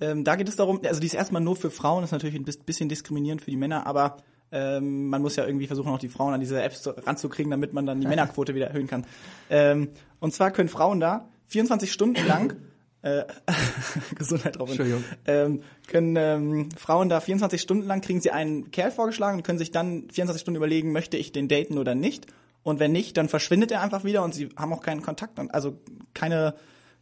[0.00, 2.44] Ähm, da geht es darum, also die ist erstmal nur für Frauen, ist natürlich ein
[2.44, 4.16] bis- bisschen diskriminierend für die Männer, aber
[4.50, 7.84] ähm, man muss ja irgendwie versuchen, auch die Frauen an diese Apps ranzukriegen, damit man
[7.86, 9.04] dann die Männerquote wieder erhöhen kann.
[9.50, 12.56] Ähm, und zwar können Frauen da 24 Stunden lang
[13.02, 13.24] äh,
[14.16, 14.68] Gesundheit drauf.
[14.68, 15.04] Entschuldigung.
[15.26, 19.58] Ähm, können ähm, Frauen da 24 Stunden lang kriegen sie einen Kerl vorgeschlagen und können
[19.58, 22.26] sich dann 24 Stunden überlegen, möchte ich den daten oder nicht.
[22.62, 25.78] Und wenn nicht, dann verschwindet er einfach wieder und sie haben auch keinen Kontakt, also
[26.12, 26.54] keine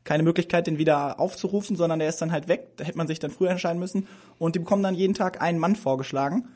[0.09, 2.69] keine Möglichkeit, den wieder aufzurufen, sondern der ist dann halt weg.
[2.77, 4.07] Da hätte man sich dann früher entscheiden müssen.
[4.39, 6.49] Und die bekommen dann jeden Tag einen Mann vorgeschlagen.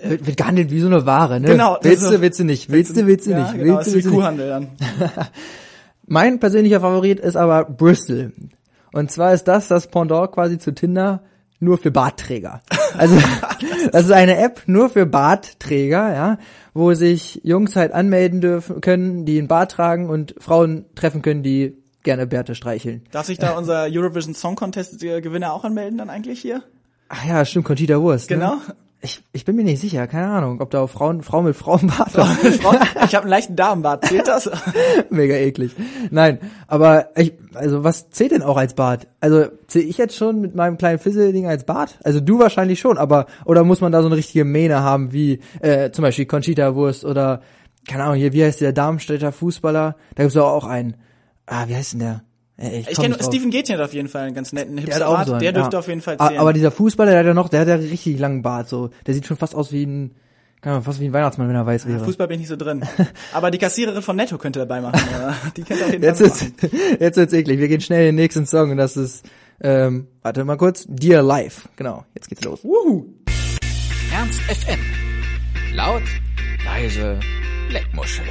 [0.00, 1.48] Wird, wird gehandelt wie so eine Ware, ne?
[1.48, 3.88] Genau, Willst also- du, willst du nicht, willst du, willst du ja, nicht, genau, willst
[3.88, 4.18] du, willst du nicht.
[4.18, 4.68] Kuhhandel dann.
[6.08, 8.32] Mein persönlicher Favorit ist aber Bristol.
[8.92, 11.22] Und zwar ist das das Pendant quasi zu Tinder
[11.60, 12.62] nur für Bartträger.
[12.96, 13.16] Also
[13.92, 16.38] das ist eine App nur für Bartträger, ja,
[16.72, 21.42] wo sich Jungs halt anmelden dürfen können, die einen Bart tragen und Frauen treffen können,
[21.42, 23.02] die gerne Bärte streicheln.
[23.10, 26.62] Darf sich da unser Eurovision Song Contest Gewinner auch anmelden dann eigentlich hier?
[27.08, 28.28] Ach ja, stimmt, Conchita Wurst.
[28.28, 28.56] Genau.
[28.56, 28.60] Ne?
[29.00, 32.10] Ich, ich bin mir nicht sicher, keine Ahnung, ob da auch Frauen, Frauen mit Frauenbart
[32.10, 32.36] Frauen,
[33.04, 34.50] ich habe einen leichten Damenbart, zählt das?
[35.10, 35.70] Mega eklig.
[36.10, 39.06] Nein, aber ich, also was zählt denn auch als Bart?
[39.20, 42.00] Also zähle ich jetzt schon mit meinem kleinen Fisselding als Bart?
[42.02, 45.38] Also du wahrscheinlich schon, aber oder muss man da so eine richtige Mähne haben wie
[45.60, 47.42] äh, zum Beispiel Conchita Wurst oder
[47.86, 49.94] keine Ahnung hier, wie heißt der Darmstädter Fußballer?
[50.16, 50.96] Da gibt's doch auch einen.
[51.46, 52.22] Ah, wie heißt denn der?
[52.60, 53.16] Äh, Ich komm kenne.
[53.22, 55.26] Steven Gätchen hat auf jeden Fall einen ganz netten der hat hipster auch Bart.
[55.28, 55.78] so einen, Der dürfte ja.
[55.78, 56.38] auf jeden Fall zählen.
[56.38, 58.90] Aber dieser Fußballer, der hat ja noch, der hat ja richtig langen Bart, so.
[59.06, 60.14] Der sieht schon fast aus wie ein,
[60.60, 62.04] keine Ahnung, fast wie ein Weihnachtsmann, wenn er weiß wäre.
[62.04, 62.82] Fußball bin ich nicht so drin.
[63.32, 65.00] Aber die Kassiererin von Netto könnte dabei machen.
[65.12, 65.34] ja.
[65.56, 66.96] Die könnte auf jeden Jetzt Fall wird's, machen.
[67.00, 67.58] jetzt wird's eklig.
[67.60, 69.24] Wir gehen schnell in den nächsten Song und das ist,
[69.60, 71.68] ähm, warte mal kurz, Dear Life.
[71.76, 72.64] Genau, jetzt geht's los.
[72.64, 73.06] Wuhu.
[74.12, 74.80] Ernst FM.
[75.74, 76.02] Laut,
[76.64, 77.20] leise,
[77.70, 78.24] Leckmuschel.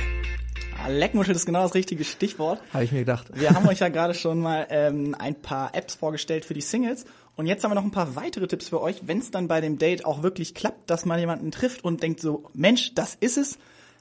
[0.89, 2.59] Leckmuschel ist genau das richtige Stichwort.
[2.73, 3.27] Habe ich mir gedacht.
[3.33, 7.05] Wir haben euch ja gerade schon mal ähm, ein paar Apps vorgestellt für die Singles.
[7.35, 9.61] Und jetzt haben wir noch ein paar weitere Tipps für euch, wenn es dann bei
[9.61, 13.37] dem Date auch wirklich klappt, dass man jemanden trifft und denkt so, Mensch, das ist
[13.37, 13.59] es.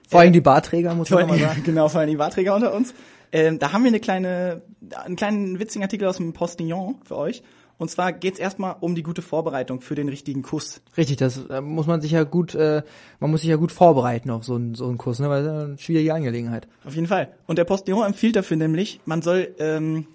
[0.09, 1.63] Vor allem die Bartträger, muss man nochmal sagen.
[1.65, 2.95] genau, vor allem die Warträger unter uns.
[3.33, 4.63] Ähm, da haben wir eine kleine,
[5.05, 7.43] einen kleinen witzigen Artikel aus dem Postillon für euch.
[7.79, 10.81] Und zwar geht's erstmal um die gute Vorbereitung für den richtigen Kuss.
[10.97, 12.83] Richtig, das äh, muss man sich ja gut, äh,
[13.21, 15.55] man muss sich ja gut vorbereiten auf so einen, so einen Kuss, ne, weil das
[15.55, 16.69] ist eine schwierige Angelegenheit.
[16.85, 17.33] Auf jeden Fall.
[17.47, 20.07] Und der Postillon empfiehlt dafür nämlich, man soll ähm,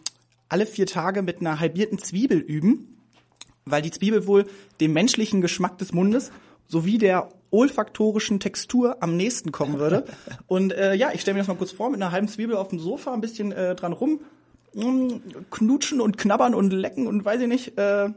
[0.50, 2.98] alle vier Tage mit einer halbierten Zwiebel üben,
[3.66, 4.46] weil die Zwiebel wohl
[4.80, 6.32] dem menschlichen Geschmack des Mundes
[6.68, 10.06] sowie der olfaktorischen Textur am nächsten kommen würde.
[10.48, 12.70] Und äh, ja, ich stelle mir das mal kurz vor, mit einer halben Zwiebel auf
[12.70, 14.22] dem Sofa, ein bisschen äh, dran rum,
[15.50, 18.10] knutschen und knabbern und lecken und weiß ich nicht, äh,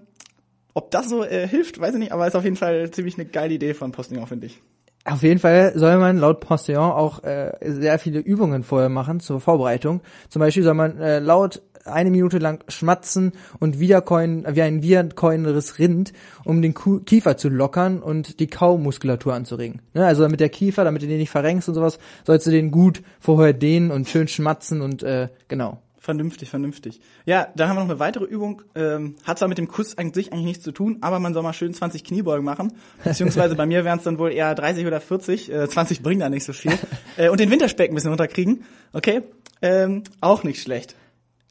[0.75, 3.27] ob das so äh, hilft, weiß ich nicht, aber ist auf jeden Fall ziemlich eine
[3.27, 4.61] geile Idee von Postillon, finde ich.
[5.07, 9.39] Auf jeden Fall soll man laut Postillon auch äh, sehr viele Übungen vorher machen zur
[9.39, 10.01] Vorbereitung.
[10.31, 15.79] Zum Beispiel soll man äh, laut eine Minute lang schmatzen und wiederkäuen, wie ein wiederkäuendes
[15.79, 16.15] Rind,
[16.45, 19.83] um den Kiefer zu lockern und die Kaumuskulatur anzuregen.
[19.93, 20.07] Ne?
[20.07, 23.03] Also damit der Kiefer, damit du den nicht verrenkst und sowas, sollst du den gut
[23.21, 25.84] vorher dehnen und schön schmatzen und äh, genau.
[26.05, 27.01] Vernünftig, vernünftig.
[27.25, 28.61] Ja, dann haben wir noch eine weitere Übung.
[28.75, 31.43] Ähm, hat zwar mit dem Kuss an sich eigentlich nichts zu tun, aber man soll
[31.43, 32.75] mal schön 20 Kniebeugen machen.
[33.03, 35.51] Beziehungsweise bei mir wären es dann wohl eher 30 oder 40.
[35.51, 36.73] Äh, 20 bringen da nicht so viel.
[37.17, 38.65] Äh, und den Winterspeck ein bisschen runterkriegen.
[38.93, 39.23] Okay,
[39.63, 40.97] ähm, auch nicht schlecht.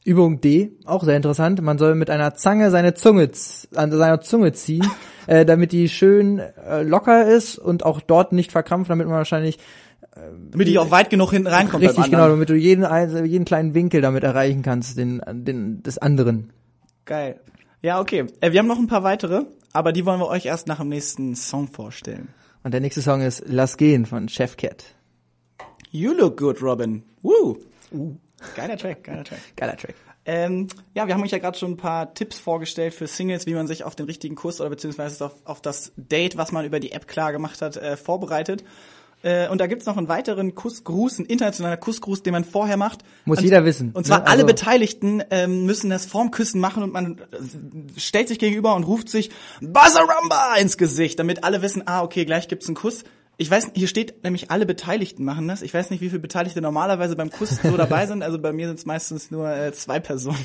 [0.04, 1.62] Übung D, auch sehr interessant.
[1.62, 3.30] Man soll mit einer Zange seine Zunge
[3.74, 4.86] an seiner Zunge ziehen,
[5.26, 9.58] äh, damit die schön äh, locker ist und auch dort nicht verkrampft, damit man wahrscheinlich
[10.14, 12.84] Damit die auch weit genug hinten reinkommt richtig genau, damit du jeden
[13.26, 16.52] jeden kleinen Winkel damit erreichen kannst, den, den des anderen.
[17.04, 17.40] Geil.
[17.82, 18.26] Ja, okay.
[18.40, 20.88] Äh, wir haben noch ein paar weitere, aber die wollen wir euch erst nach dem
[20.88, 22.28] nächsten Song vorstellen.
[22.62, 24.84] Und der nächste Song ist Lass gehen von Chef Cat.
[25.90, 27.02] You look good, Robin.
[27.22, 27.58] Woo.
[28.56, 29.38] Geiler Track, geiler Track.
[29.56, 29.94] Geiler Track.
[30.26, 33.54] Ähm, ja, wir haben euch ja gerade schon ein paar Tipps vorgestellt für Singles, wie
[33.54, 36.80] man sich auf den richtigen Kuss oder beziehungsweise auf, auf das Date, was man über
[36.80, 38.64] die App klar gemacht hat, äh, vorbereitet.
[39.24, 43.02] Äh, und da gibt's noch einen weiteren Kussgruß, einen internationaler Kussgruß, den man vorher macht.
[43.24, 44.26] Muss und, jeder wissen, Und zwar ne?
[44.26, 48.74] alle Also- Beteiligten ähm, müssen das vorm Küssen machen und man äh, stellt sich gegenüber
[48.76, 53.04] und ruft sich Buzzarumba ins Gesicht, damit alle wissen, ah, okay, gleich gibt's einen Kuss.
[53.36, 55.62] Ich weiß, hier steht nämlich alle Beteiligten machen das.
[55.62, 58.22] Ich weiß nicht, wie viele Beteiligte normalerweise beim Kuss so dabei sind.
[58.22, 60.38] Also bei mir sind es meistens nur äh, zwei Personen.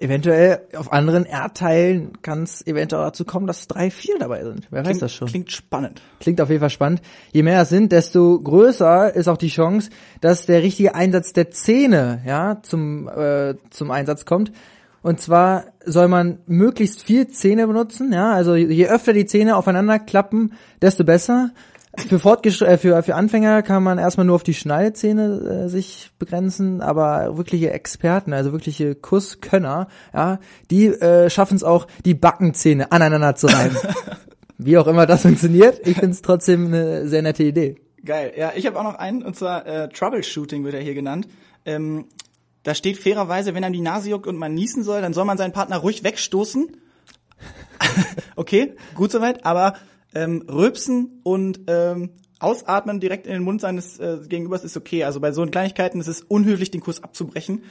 [0.00, 4.66] Eventuell auf anderen Erdteilen kann es eventuell dazu kommen, dass drei, vier dabei sind.
[4.70, 5.28] Wer weiß Klingt, das schon.
[5.28, 6.00] Klingt spannend.
[6.20, 7.02] Klingt auf jeden Fall spannend.
[7.32, 9.90] Je mehr es sind, desto größer ist auch die Chance,
[10.22, 14.52] dass der richtige Einsatz der Zähne ja zum äh, zum Einsatz kommt.
[15.02, 18.12] Und zwar soll man möglichst viel Zähne benutzen.
[18.12, 21.50] Ja, also je öfter die Zähne aufeinander klappen, desto besser.
[21.96, 26.10] Für, Fortgesch äh, für, für Anfänger kann man erstmal nur auf die Schneidezähne äh, sich
[26.18, 30.38] begrenzen, aber wirkliche Experten, also wirkliche Kusskönner, ja,
[30.70, 33.76] die äh, schaffen es auch, die Backenzähne aneinander zu reiben.
[34.58, 37.76] Wie auch immer das funktioniert, ich finde es trotzdem eine sehr nette Idee.
[38.04, 38.32] Geil.
[38.36, 41.28] Ja, ich habe auch noch einen, und zwar äh, Troubleshooting wird er hier genannt.
[41.64, 42.06] Ähm,
[42.62, 45.38] da steht fairerweise, wenn einem die Nase juckt und man niesen soll, dann soll man
[45.38, 46.76] seinen Partner ruhig wegstoßen.
[48.36, 49.74] okay, gut soweit, aber
[50.14, 55.04] ähm, rülpsen und ähm, ausatmen direkt in den Mund seines äh, Gegenübers ist okay.
[55.04, 57.62] Also bei so Kleinigkeiten ist es unhöflich, den Kuss abzubrechen.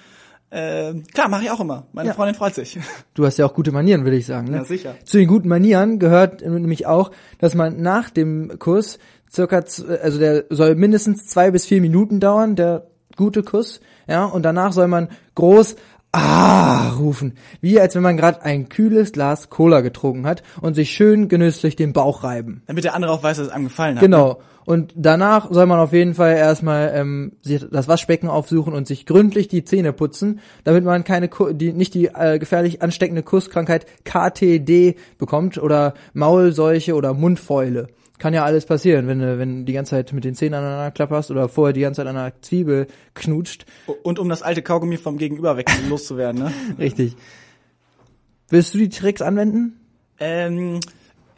[0.52, 1.88] Ähm, klar, mache ich auch immer.
[1.92, 2.16] Meine Ja.
[2.16, 2.80] Freundin freut sich.
[3.14, 4.50] Du hast ja auch gute Manieren, würde ich sagen.
[4.50, 4.58] Ne?
[4.58, 4.96] Ja, sicher.
[5.04, 8.98] Zu den guten Manieren gehört nämlich auch, dass man nach dem Kuss
[9.32, 14.44] circa, also der soll mindestens zwei bis vier Minuten dauern, der gute Kuss, ja, und
[14.44, 15.76] danach soll man groß
[16.12, 20.92] Ah rufen, wie als wenn man gerade ein kühles Glas Cola getrunken hat und sich
[20.92, 22.62] schön genüsslich den Bauch reiben.
[22.68, 24.02] Damit der andere auch weiß, dass es einem gefallen hat.
[24.02, 24.40] Genau.
[24.70, 29.08] Und danach soll man auf jeden Fall erstmal ähm, sich das Waschbecken aufsuchen und sich
[29.08, 34.96] gründlich die Zähne putzen, damit man keine die nicht die äh, gefährlich ansteckende Kusskrankheit KTD
[35.18, 37.88] bekommt oder Maulseuche oder Mundfäule.
[38.20, 41.32] Kann ja alles passieren, wenn du wenn die ganze Zeit mit den Zähnen aneinander klapperst
[41.32, 43.66] oder vorher die ganze Zeit an einer Zwiebel knutscht.
[44.04, 46.54] Und um das alte Kaugummi vom Gegenüber weg loszuwerden, ne?
[46.78, 47.16] Richtig.
[48.50, 49.80] Willst du die Tricks anwenden?
[50.20, 50.80] Ähm,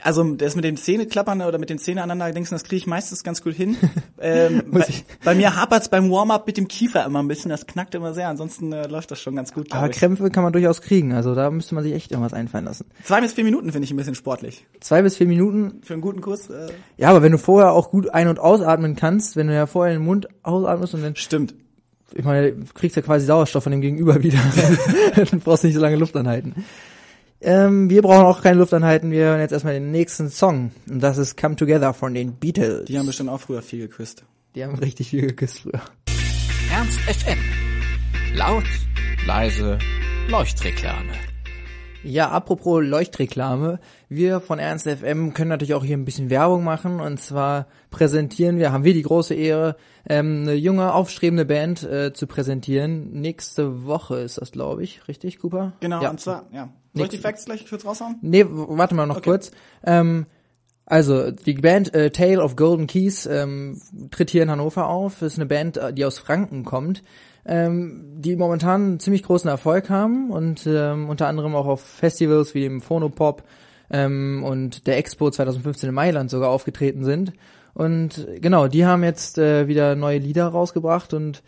[0.04, 3.24] also das mit den Zähneklappern oder mit den Zähnen aneinander denkst, das kriege ich meistens
[3.24, 3.78] ganz gut hin.
[4.20, 4.86] ähm, bei,
[5.24, 8.28] bei mir hapert's beim Warm-up mit dem Kiefer immer ein bisschen, das knackt immer sehr.
[8.28, 9.72] Ansonsten äh, läuft das schon ganz gut.
[9.72, 9.96] Aber ich.
[9.96, 12.86] Krämpfe kann man durchaus kriegen, also da müsste man sich echt irgendwas einfallen lassen.
[13.04, 14.66] Zwei bis vier Minuten finde ich ein bisschen sportlich.
[14.80, 16.50] Zwei bis vier Minuten Für einen guten Kuss.
[16.50, 19.66] Äh, Ja, aber wenn du vorher auch gut ein- und ausatmen kannst, wenn du ja
[19.66, 21.56] vorher den Mund ausatmest und dann, stimmt.
[22.14, 24.40] ich meine, du kriegst ja quasi Sauerstoff von dem Gegenüber wieder.
[25.16, 26.66] du brauchst nicht so lange Luft anhalten.
[27.44, 30.72] Ähm, wir brauchen auch keine Luft anhalten, wir hören jetzt erstmal den nächsten Song.
[30.90, 32.86] Und das ist Come Together von den Beatles.
[32.86, 34.24] Die haben bestimmt auch früher viel geküsst.
[34.56, 35.82] Die haben richtig viel geküsst früher.
[36.72, 37.40] Ernst FM.
[38.36, 38.64] Laut,
[39.26, 39.80] leise,
[40.30, 41.14] Leuchtreklame.
[42.04, 43.80] Ja, apropos Leuchtreklame.
[44.10, 47.00] Wir von Ernst FM können natürlich auch hier ein bisschen Werbung machen.
[47.00, 49.76] Und zwar präsentieren wir, haben wir die große Ehre,
[50.08, 53.12] ähm, eine junge, aufstrebende Band äh, zu präsentieren.
[53.14, 55.08] Nächste Woche ist das, glaube ich.
[55.08, 55.74] Richtig, Cooper?
[55.80, 56.10] Genau, Ja.
[56.10, 56.70] und zwar, ja.
[56.94, 57.18] Soll ich die.
[57.18, 58.18] Facts gleich kurz raushauen?
[58.22, 59.30] Nee, warte mal noch Okay.
[59.30, 59.52] kurz.
[59.84, 60.26] Ähm,
[60.86, 63.80] also, die Band äh, Tale of Golden Keys ähm,
[64.12, 65.20] tritt hier in Hannover auf.
[65.20, 67.02] Das ist eine Band, äh, die aus Franken kommt,
[67.46, 72.54] ähm, die momentan einen ziemlich großen Erfolg haben und ähm, unter anderem auch auf Festivals
[72.56, 73.44] wie dem Phonopop
[73.90, 77.32] ähm, und der Expo 2015 in Mailand sogar aufgetreten sind.
[77.74, 81.42] Und genau, die haben jetzt äh, wieder neue Lieder rausgebracht und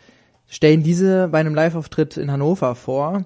[0.46, 3.24] stellen diese bei einem Live-Auftritt in Hannover vor.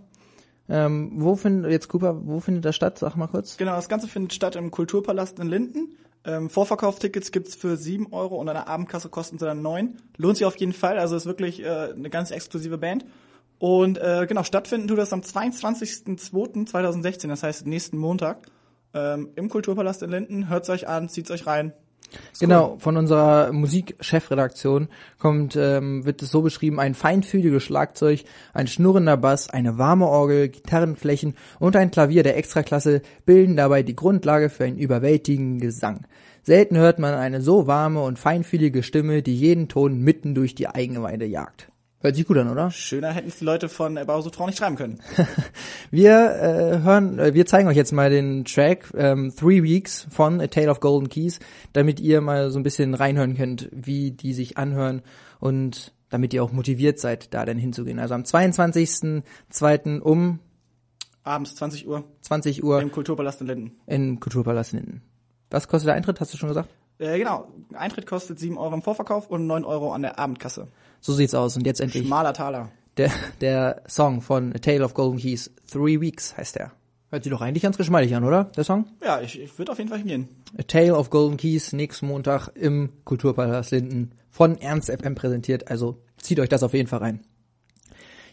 [0.69, 2.99] Ähm, wo findet, jetzt Cooper, wo findet das statt?
[2.99, 3.57] Sag mal kurz.
[3.57, 5.97] Genau, das Ganze findet statt im Kulturpalast in Linden.
[6.25, 9.97] Ähm, Vorverkauftickets gibt's für sieben Euro und an der Abendkasse kosten sie dann neun.
[10.17, 13.07] Lohnt sich auf jeden Fall, also ist wirklich äh, eine ganz exklusive Band.
[13.59, 18.47] Und äh, genau, stattfinden tut das am 22.02.2016, das heißt nächsten Montag,
[18.95, 20.49] ähm, im Kulturpalast in Linden.
[20.49, 21.73] Hört's euch an, zieht's euch rein.
[22.41, 29.17] Genau, von unserer Musikchefredaktion kommt, ähm, wird es so beschrieben, ein feinfühliges Schlagzeug, ein schnurrender
[29.17, 34.65] Bass, eine warme Orgel, Gitarrenflächen und ein Klavier der Extraklasse bilden dabei die Grundlage für
[34.65, 36.07] einen überwältigenden Gesang.
[36.43, 40.69] Selten hört man eine so warme und feinfühlige Stimme, die jeden Ton mitten durch die
[40.69, 41.69] Eigenweide jagt.
[42.01, 42.71] Hört sich gut an, oder?
[42.71, 45.01] Schöner hätten es die Leute von Bauer Frau nicht schreiben können.
[45.91, 50.41] Wir äh, hören, äh, wir zeigen euch jetzt mal den Track ähm, Three Weeks von
[50.41, 51.41] A Tale of Golden Keys,
[51.73, 55.03] damit ihr mal so ein bisschen reinhören könnt, wie die sich anhören
[55.41, 57.99] und damit ihr auch motiviert seid, da dann hinzugehen.
[57.99, 59.99] Also am 22.02.
[59.99, 60.39] um
[61.25, 63.77] Abends 20 Uhr 20 Uhr im Kulturpalast in Linden.
[63.87, 65.03] im Kulturpalast Linden.
[65.51, 66.69] Was kostet der Eintritt, hast du schon gesagt?
[66.99, 70.69] Äh, genau, Eintritt kostet 7 Euro im Vorverkauf und 9 Euro an der Abendkasse.
[71.01, 71.57] So sieht's aus.
[71.57, 72.71] Und jetzt endlich Schmaler Taler.
[72.97, 75.51] der, der Song von A Tale of Golden Keys.
[75.71, 76.73] Three Weeks heißt der.
[77.11, 78.45] Hört sich doch eigentlich ganz geschmeidig an, oder?
[78.45, 78.87] Der Song?
[79.03, 80.29] Ja, ich, ich würde auf jeden Fall hingehen.
[80.59, 85.71] A Tale of Golden Keys nächsten Montag im Kulturpalast Linden von Ernst FM präsentiert.
[85.71, 87.21] Also zieht euch das auf jeden Fall rein.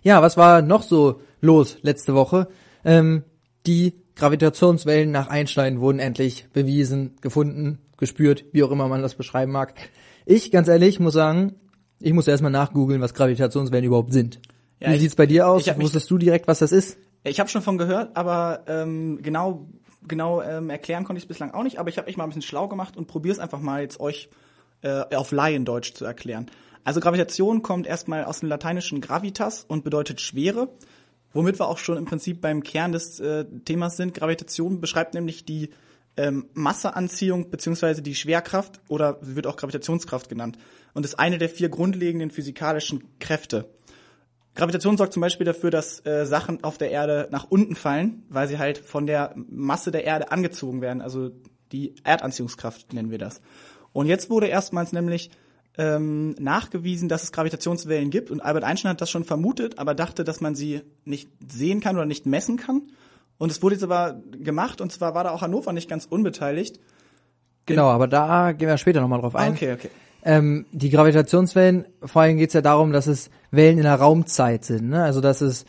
[0.01, 2.47] Ja, was war noch so los letzte Woche?
[2.83, 3.23] Ähm,
[3.65, 9.51] die Gravitationswellen nach Einstein wurden endlich bewiesen, gefunden, gespürt, wie auch immer man das beschreiben
[9.51, 9.73] mag.
[10.25, 11.55] Ich, ganz ehrlich, muss sagen,
[12.05, 14.39] ich muss erstmal nachgoogeln, was Gravitationswellen überhaupt sind.
[14.79, 15.67] Ja, wie ich- sieht's bei dir aus?
[15.79, 16.97] Wusstest du direkt, was das ist?
[17.23, 19.67] Ich habe schon von gehört, aber ähm, genau
[20.07, 21.79] genau ähm, erklären konnte ich es bislang auch nicht.
[21.79, 23.99] Aber ich habe mich mal ein bisschen schlau gemacht und probiere es einfach mal jetzt
[23.99, 24.29] euch
[24.83, 26.45] äh, auf Laiendeutsch zu erklären.
[26.83, 30.69] Also Gravitation kommt erstmal aus dem lateinischen gravitas und bedeutet Schwere,
[31.33, 34.13] womit wir auch schon im Prinzip beim Kern des äh, Themas sind.
[34.13, 35.71] Gravitation beschreibt nämlich die
[36.17, 40.57] ähm, Masseanziehung beziehungsweise die Schwerkraft oder wird auch Gravitationskraft genannt
[40.93, 43.69] und ist eine der vier grundlegenden physikalischen Kräfte.
[44.55, 48.47] Gravitation sorgt zum Beispiel dafür, dass äh, Sachen auf der Erde nach unten fallen, weil
[48.47, 51.01] sie halt von der Masse der Erde angezogen werden.
[51.01, 51.31] Also
[51.73, 53.41] die Erdanziehungskraft nennen wir das.
[53.91, 55.29] Und jetzt wurde erstmals nämlich
[55.77, 58.31] ähm, nachgewiesen, dass es Gravitationswellen gibt.
[58.31, 61.97] Und Albert Einstein hat das schon vermutet, aber dachte, dass man sie nicht sehen kann
[61.97, 62.83] oder nicht messen kann.
[63.37, 66.79] Und es wurde jetzt aber gemacht, und zwar war da auch Hannover nicht ganz unbeteiligt.
[67.65, 69.53] Genau, aber da gehen wir später nochmal drauf ein.
[69.53, 69.89] Okay, okay.
[70.23, 74.89] Ähm, die Gravitationswellen, vor allem geht's ja darum, dass es Wellen in der Raumzeit sind.
[74.89, 75.03] Ne?
[75.03, 75.67] Also das ist,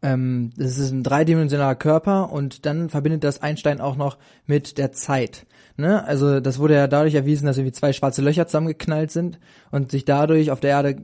[0.00, 4.92] ähm, das ist ein dreidimensionaler Körper und dann verbindet das Einstein auch noch mit der
[4.92, 5.46] Zeit.
[5.76, 6.04] Ne?
[6.06, 9.38] Also das wurde ja dadurch erwiesen, dass irgendwie zwei schwarze Löcher zusammengeknallt sind
[9.70, 10.96] und sich dadurch auf der Erde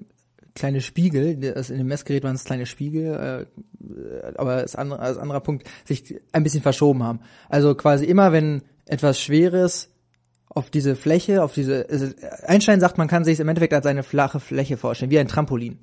[0.59, 5.17] kleine Spiegel, das in dem Messgerät waren es kleine Spiegel, äh, aber das andere, als
[5.17, 7.21] anderer Punkt, sich ein bisschen verschoben haben.
[7.49, 9.91] Also quasi immer, wenn etwas Schweres
[10.49, 12.09] auf diese Fläche, auf diese, also
[12.47, 15.79] Einstein sagt, man kann sich im Endeffekt als eine flache Fläche vorstellen, wie ein Trampolin.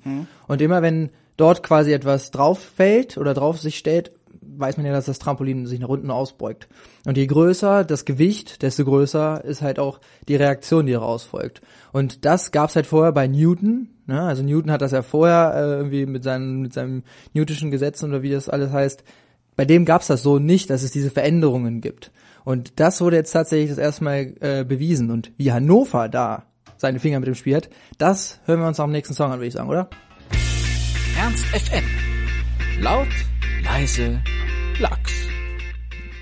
[0.48, 4.12] Und immer wenn dort quasi etwas drauf fällt oder drauf sich stellt,
[4.58, 6.68] weiß man ja, dass das Trampolin sich nach unten ausbeugt.
[7.04, 11.60] Und je größer das Gewicht, desto größer ist halt auch die Reaktion, die daraus folgt.
[11.92, 13.88] Und das gab's halt vorher bei Newton.
[14.06, 14.22] Ne?
[14.22, 17.02] Also Newton hat das ja vorher äh, irgendwie mit seinen mit seinem
[17.34, 19.04] Newtonschen Gesetzen oder wie das alles heißt.
[19.56, 22.12] Bei dem gab's das so nicht, dass es diese Veränderungen gibt.
[22.44, 25.10] Und das wurde jetzt tatsächlich das erste Mal äh, bewiesen.
[25.10, 26.44] Und wie Hannover da
[26.76, 29.48] seine Finger mit dem Spiel hat, das hören wir uns am nächsten Song an, würde
[29.48, 29.88] ich sagen, oder?
[31.18, 31.84] Ernst FM.
[32.80, 33.08] Laut,
[33.64, 34.22] leise,
[34.78, 35.26] Lachs.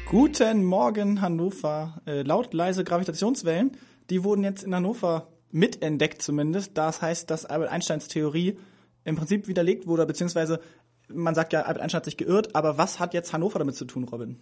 [0.08, 2.00] Guten Morgen, Hannover.
[2.06, 3.72] Äh, laut leise Gravitationswellen,
[4.10, 6.76] die wurden jetzt in Hannover mitentdeckt zumindest.
[6.76, 8.58] Das heißt, dass Albert Einsteins Theorie
[9.04, 10.60] im Prinzip widerlegt wurde, beziehungsweise
[11.08, 13.84] man sagt ja, Albert Einstein hat sich geirrt, aber was hat jetzt Hannover damit zu
[13.84, 14.38] tun, Robin?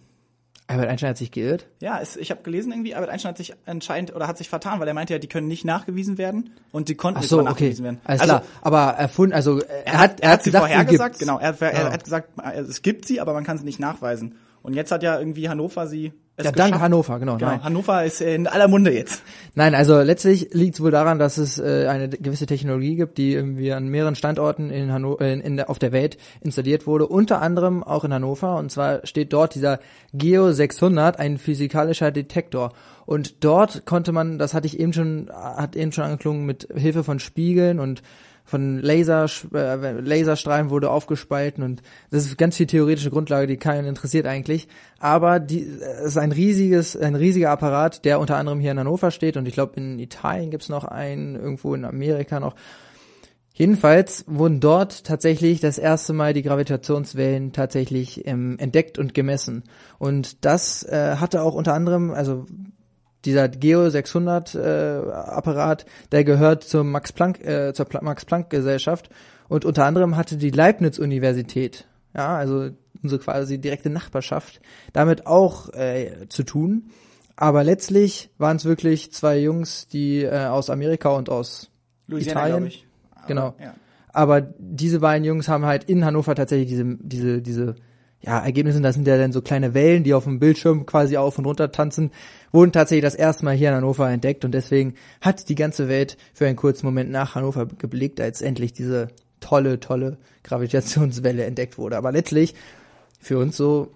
[0.65, 1.67] Albert Einstein hat sich geirrt.
[1.81, 4.79] Ja, es, ich habe gelesen irgendwie, Albert Einstein hat sich anscheinend oder hat sich vertan,
[4.79, 7.51] weil er meinte ja, die können nicht nachgewiesen werden und die konnten Ach so, aber
[7.51, 7.65] okay.
[7.65, 8.01] nachgewiesen werden.
[8.05, 8.45] Alles also, klar.
[8.61, 11.19] Aber erfunden, also äh, er hat, er hat sie gesagt, vorhergesagt, gibt's.
[11.19, 11.91] genau, er, hat- er Ja.
[11.91, 14.35] hat gesagt, es gibt sie, aber man kann sie nicht nachweisen.
[14.61, 16.81] Und jetzt hat ja irgendwie Hannover sie Ja, dank geschafft.
[16.81, 17.37] Hannover, genau.
[17.37, 17.63] Genau, Nein.
[17.63, 19.21] Hannover ist in aller Munde jetzt.
[19.53, 23.33] Nein, also letztlich liegt es wohl daran, dass es äh, eine gewisse Technologie gibt, die
[23.33, 27.39] irgendwie an mehreren Standorten in Hanno äh, in der, auf der Welt installiert wurde, unter
[27.39, 28.57] anderem auch in Hannover.
[28.57, 29.79] Und zwar steht dort dieser
[30.13, 32.73] Geo 600, ein physikalischer Detektor.
[33.05, 37.03] Und dort konnte man, das hatte ich eben schon, hat eben schon angeklungen, mit Hilfe
[37.03, 38.01] von Spiegeln und
[38.43, 43.87] von Laser, äh, Laserstrahlen wurde aufgespalten und das ist ganz viel theoretische Grundlage, die keinen
[43.87, 44.67] interessiert eigentlich.
[44.99, 49.11] Aber die, es ist ein riesiges, ein riesiger Apparat, der unter anderem hier in Hannover
[49.11, 52.55] steht und ich glaube in Italien gibt's noch einen, irgendwo in Amerika noch.
[53.55, 59.63] Jedenfalls wurden dort tatsächlich das erste Mal die Gravitationswellen tatsächlich ähm, entdeckt und gemessen.
[59.99, 62.47] Und das äh, hatte auch unter anderem, also
[63.25, 68.49] dieser Geo 600 äh, Apparat, der gehört zur Max Planck äh, zur Pla Max Planck
[68.49, 69.09] Gesellschaft
[69.47, 72.69] und unter anderem hatte die Leibniz Universität, ja, also
[73.01, 74.61] unsere quasi direkte Nachbarschaft,
[74.93, 76.89] damit auch äh, zu tun.
[77.35, 81.71] Aber letztlich waren es wirklich zwei Jungs, die äh, aus Amerika und aus
[82.07, 82.67] Louisiana, Italien.
[82.67, 82.87] ich.
[83.11, 83.55] Aber, Genau.
[83.59, 83.75] Ja.
[84.13, 87.75] Aber diese beiden Jungs haben halt in Hannover tatsächlich diese, diese, diese,
[88.25, 91.37] ja, Ergebnisse, das sind ja dann so kleine Wellen, die auf dem Bildschirm quasi auf
[91.37, 92.11] und runter tanzen,
[92.53, 96.17] wurden tatsächlich das erste Mal hier in Hannover entdeckt und deswegen hat die ganze Welt
[96.33, 99.09] für einen kurzen Moment nach Hannover geblickt, als endlich diese
[99.41, 101.97] tolle, tolle Gravitationswelle entdeckt wurde.
[101.97, 102.55] Aber letztlich,
[103.19, 103.91] für uns so,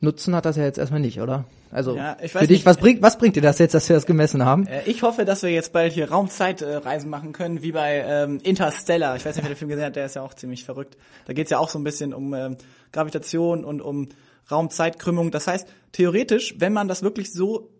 [0.00, 1.46] Nutzen hat das ja jetzt erstmal nicht, oder?
[1.72, 2.66] Also, Ja, für dich, nicht.
[2.66, 4.66] was bringt, was bringt dir das jetzt, dass wir das gemessen haben?
[4.66, 9.16] Äh, Ich hoffe, dass wir jetzt bald hier Raumzeitreisen machen können, wie bei ähm, Interstellar.
[9.16, 10.96] Ich weiß nicht, wer den Film gesehen hat, der ist ja auch ziemlich verrückt.
[11.24, 12.56] Da geht's ja auch so ein bisschen um ähm,
[12.92, 14.08] Gravitation und um
[14.50, 15.30] Raumzeitkrümmung.
[15.30, 17.70] Das heißt, theoretisch, wenn man das wirklich so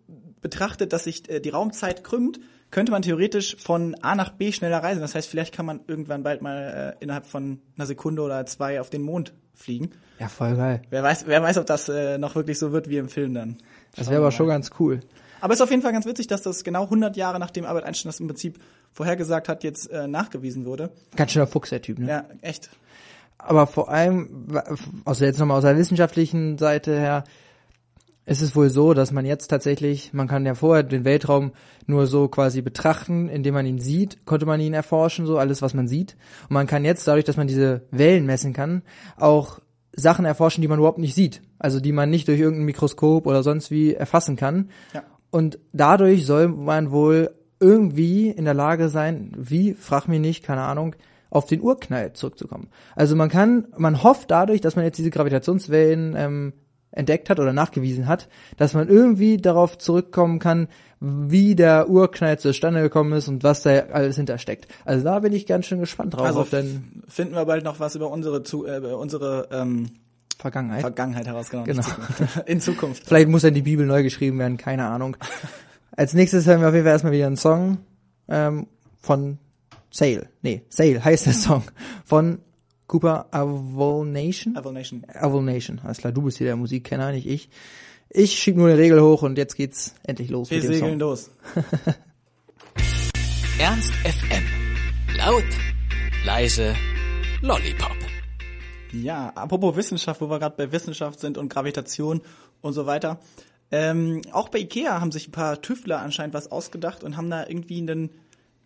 [0.41, 2.39] betrachtet, dass sich äh, die Raumzeit krümmt,
[2.71, 5.01] könnte man theoretisch von A nach B schneller reisen.
[5.01, 8.81] Das heißt, vielleicht kann man irgendwann bald mal äh, innerhalb von einer Sekunde oder zwei
[8.81, 9.91] auf den Mond fliegen.
[10.19, 10.81] Ja, voll geil.
[10.89, 13.57] Wer weiß, wer weiß, ob das äh, noch wirklich so wird wie im Film dann.
[13.95, 15.01] Das wäre aber schon ganz cool.
[15.41, 17.83] Aber es ist auf jeden Fall ganz witzig, dass das genau 100 Jahre nachdem Albert
[17.83, 18.59] Einstein das im Prinzip
[18.93, 20.91] vorhergesagt hat, jetzt äh, nachgewiesen wurde.
[21.15, 22.07] Ganz schöner Fuchs, der Typ, ne?
[22.07, 22.69] Ja, echt.
[23.37, 24.47] aber vor allem,
[25.03, 27.23] also jetzt nochmal aus der wissenschaftlichen Seite her,
[28.25, 31.51] ist es wohl so, dass man jetzt tatsächlich, man kann ja vorher den Weltraum
[31.87, 35.73] nur so quasi betrachten, indem man ihn sieht, konnte man ihn erforschen, so alles, was
[35.73, 36.15] man sieht.
[36.43, 38.83] Und man kann jetzt, dadurch, dass man diese Wellen messen kann,
[39.17, 39.59] auch
[39.95, 41.41] Sachen erforschen, die man überhaupt nicht sieht.
[41.59, 44.69] Also die man nicht durch irgendein Mikroskop oder sonst wie erfassen kann.
[44.93, 45.03] Ja.
[45.29, 50.61] Und dadurch soll man wohl irgendwie in der Lage sein, wie, frag mich nicht, keine
[50.61, 50.95] Ahnung,
[51.29, 52.69] auf den Urknall zurückzukommen.
[52.95, 56.53] Also man kann, man hofft dadurch, dass man jetzt diese Gravitationswellen ähm,
[56.93, 60.67] entdeckt hat oder nachgewiesen hat, dass man irgendwie darauf zurückkommen kann,
[60.99, 64.67] wie der Urknall zustande gekommen ist und was da alles hintersteckt.
[64.85, 67.95] Also da bin ich ganz schön gespannt drauf Also deine finden wir bald noch was
[67.95, 69.89] über unsere zu, äh, über unsere ähm,
[70.37, 70.81] Vergangenheit.
[70.81, 71.63] Vergangenheit heraus, genau.
[71.63, 71.83] Genau.
[72.45, 73.03] In Zukunft.
[73.05, 75.17] Vielleicht muss dann die Bibel neu geschrieben werden, keine Ahnung.
[75.95, 77.79] Als nächstes hören wir auf jeden Fall erstmal wieder einen Song
[78.27, 78.67] ähm,
[78.99, 79.39] von
[79.91, 80.27] Sale.
[80.41, 81.63] Nee, Sale heißt der Song.
[82.05, 82.39] Von
[82.93, 84.55] Cooper Avonation.
[84.55, 85.03] Avonation.
[85.15, 87.49] Avonation, alles klar, du bist hier der Musikkenner, nicht ich.
[88.11, 90.91] Ich schieb nur eine Regel hoch und jetzt geht's endlich los Wir mit dem segeln
[90.91, 90.99] Song.
[90.99, 91.31] los.
[93.59, 94.43] Ernst FM.
[95.17, 95.43] Laut,
[96.23, 96.75] leise,
[97.41, 97.97] Lollipop.
[98.91, 102.21] Ja, apropos Wissenschaft, wo wir gerade bei Wissenschaft sind und Gravitation
[102.61, 103.19] und so weiter.
[103.71, 107.47] Ähm, auch bei Ikea haben sich ein paar Tüftler anscheinend was ausgedacht und haben da
[107.47, 108.11] irgendwie einen,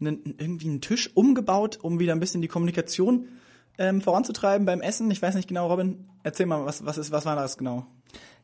[0.01, 3.29] einen, irgendwie einen Tisch umgebaut, um wieder ein bisschen die Kommunikation
[3.77, 5.09] ähm, voranzutreiben beim Essen.
[5.11, 7.85] Ich weiß nicht genau, Robin, erzähl mal, was, was, ist, was war das genau?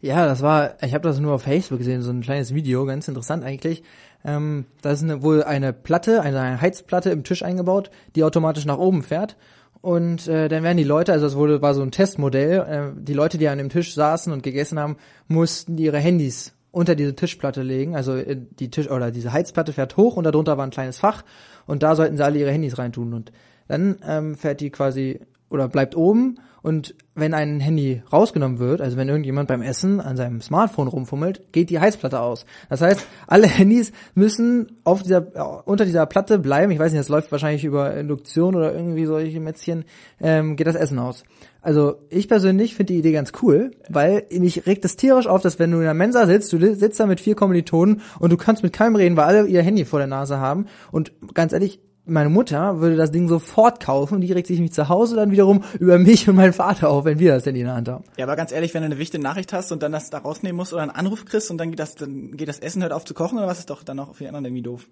[0.02, 3.08] Ja, das war, ich habe das nur auf Facebook gesehen, so ein kleines Video, ganz
[3.08, 3.84] interessant eigentlich.
[4.26, 8.78] Ähm, da ist eine, wohl eine Platte, eine Heizplatte im Tisch eingebaut, die automatisch nach
[8.78, 9.38] oben fährt.
[9.82, 13.14] Und äh, dann werden die Leute, also es wurde, war so ein Testmodell, äh, die
[13.14, 17.64] Leute, die an dem Tisch saßen und gegessen haben, mussten ihre Handys unter diese Tischplatte
[17.64, 17.96] legen.
[17.96, 21.24] Also äh, die Tisch oder diese Heizplatte fährt hoch und darunter war ein kleines Fach
[21.66, 23.14] und da sollten sie alle ihre Handys reintun.
[23.14, 23.32] Und
[23.68, 28.96] dann ähm, fährt die quasi oder bleibt oben und wenn ein Handy rausgenommen wird, also
[28.96, 32.46] wenn irgendjemand beim Essen an seinem Smartphone rumfummelt, geht die Heizplatte aus.
[32.70, 36.72] Das heißt, alle Handys müssen auf dieser äh, unter dieser Platte bleiben.
[36.72, 39.84] Ich weiß nicht, das läuft wahrscheinlich über Induktion oder irgendwie solche Mätzchen,
[40.22, 41.26] ähm, geht das Essen aus.
[41.62, 45.60] Also ich persönlich finde die Idee ganz cool, weil mich regt es tierisch auf, dass
[45.60, 48.64] wenn du in der Mensa sitzt, du sitzt da mit vier Kommilitonen und du kannst
[48.64, 50.68] mit keinem reden, weil alle ihr Handy vor der Nase haben.
[50.92, 54.74] Und ganz ehrlich, meine Mutter würde das Ding sofort kaufen und die regt sich mich
[54.74, 57.68] zu Hause dann wiederum über mich und meinen Vater auf, wenn wir das Handy in
[57.68, 58.04] der Hand haben.
[58.18, 60.56] Ja, aber ganz ehrlich, wenn du eine wichtige Nachricht hast und dann das da rausnehmen
[60.56, 63.06] musst oder einen Anruf kriegst und dann geht das, dann geht das Essen hört auf
[63.06, 64.88] zu kochen oder was ist doch dann auch für die anderen irgendwie doof.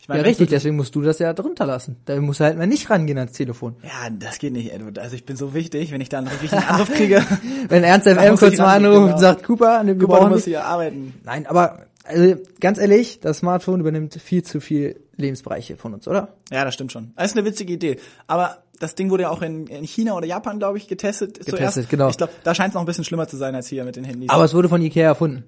[0.00, 1.96] Ich Ja, wenn richtig, deswegen musst du das ja drunter lassen.
[2.06, 3.76] Da musst du halt mal nicht rangehen ans Telefon.
[3.82, 4.98] Ja, das geht nicht, Edward.
[4.98, 7.24] Also ich bin so wichtig, wenn ich da einen wichtigen Anruf kriege.
[7.68, 9.12] Wenn Ernst FM kurz mal anruft genau.
[9.12, 11.14] und sagt, Cooper, ne, wir Guck mal, du brauchen musst hier arbeiten.
[11.24, 16.34] Nein, aber also, ganz ehrlich, das Smartphone übernimmt viel zu viel Lebensbereiche von uns, oder?
[16.50, 17.12] Ja, das stimmt schon.
[17.16, 17.98] Das ist eine witzige Idee.
[18.26, 21.44] Aber das Ding wurde ja auch in, in China oder Japan, glaube ich, getestet.
[21.44, 21.88] zuerst.
[21.88, 22.08] genau.
[22.08, 24.04] Ich glaube, da scheint es noch ein bisschen schlimmer zu sein als hier mit den
[24.04, 24.30] Handys.
[24.30, 25.44] Aber es wurde von Ikea erfunden.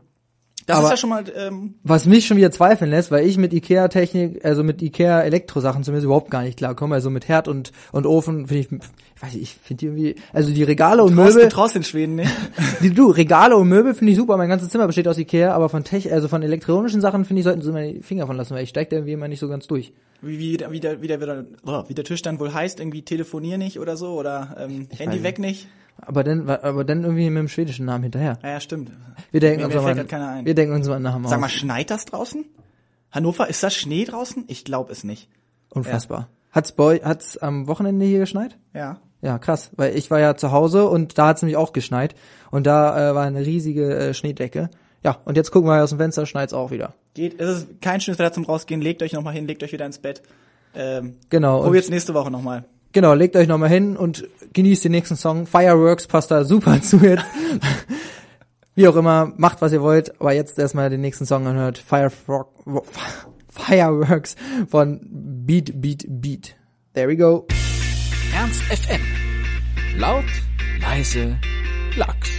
[0.67, 3.37] Das aber- ist ja schon mal, ähm, Was mich schon wieder zweifeln lässt, weil ich
[3.39, 6.95] mit Ikea-Technik, also mit Ikea-Elektrosachen zumindest überhaupt gar nicht klarkomme.
[6.95, 10.15] Also mit Herd und, und Ofen finde ich, ich weiß nicht, ich finde die irgendwie,
[10.33, 12.31] also die Regale und traust, du Möbel, traust den Schweden nicht.
[12.83, 15.69] die, du, Regale und Möbel finde ich super, mein ganzes Zimmer besteht aus Ikea, aber
[15.69, 18.63] von Tech, also von elektronischen Sachen finde ich, sollten sie die Finger von lassen, weil
[18.65, 19.93] ich steige da irgendwie immer nicht so ganz durch.
[20.23, 23.59] Wie, wie, der- wie, der, wie, der, wie, der, Tisch dann wohl heißt, irgendwie telefonier
[23.59, 25.67] nicht oder so oder ähm, Handy weg nicht.
[26.03, 28.39] Aber dann, aber dann irgendwie mit dem schwedischen Namen hinterher.
[28.43, 28.91] Ja, ja, stimmt.
[29.31, 30.47] Wir denken Mir- uns mir mal, keiner ein.
[30.47, 32.45] wir denken uns mal einen Namen Sag mal, schneit das draußen?
[33.11, 34.45] Hannover, ist das Schnee draußen?
[34.49, 35.29] Ich glaube es nicht.
[35.71, 36.29] Unfassbar.
[36.53, 38.57] Hat's bei hat's am Wochenende hier geschneit?
[38.75, 38.99] Ja.
[39.23, 42.15] Ja, krass, weil ich war ja zu Hause und da hat's nämlich auch geschneit
[42.51, 44.71] und da äh, war eine riesige äh, Schneedecke
[45.03, 46.93] ja, und jetzt gucken wir aus dem Fenster, schneit's auch wieder.
[47.15, 49.87] Geht, es ist kein schönes Wetter zum rausgehen, legt euch nochmal hin, legt euch wieder
[49.87, 50.21] ins Bett.
[50.75, 51.59] Ähm, Genau.
[51.61, 52.65] und- probiert's nächste Woche nochmal.
[52.93, 55.47] Genau, legt euch nochmal hin und genießt den nächsten Song.
[55.47, 57.25] Fireworks passt da super zu jetzt.
[58.75, 61.79] Wie auch immer, macht was ihr wollt, aber jetzt erstmal den nächsten Song anhört.
[61.79, 62.49] Firefrog,
[63.49, 64.35] Fireworks
[64.69, 66.57] von Beat Beat Beat.
[66.95, 67.47] There we go.
[68.35, 69.01] Ernst FM.
[69.97, 70.25] Laut,
[70.81, 71.39] leise,
[71.97, 72.31] Lachs.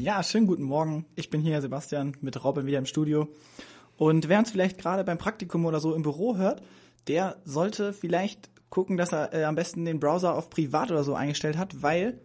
[0.00, 1.06] Ja, schönen guten Morgen.
[1.16, 3.28] Ich bin hier, Sebastian, mit Robin wieder im Studio.
[3.96, 6.62] Und wer uns vielleicht gerade beim Praktikum oder so im Büro hört,
[7.08, 11.14] der sollte vielleicht gucken, dass er äh, am besten den Browser auf privat oder so
[11.14, 12.20] eingestellt hat, weil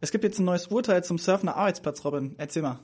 [0.00, 2.34] es gibt jetzt ein neues Urteil zum Surfen Arbeitsplatz, Robin.
[2.38, 2.78] Erzähl mal.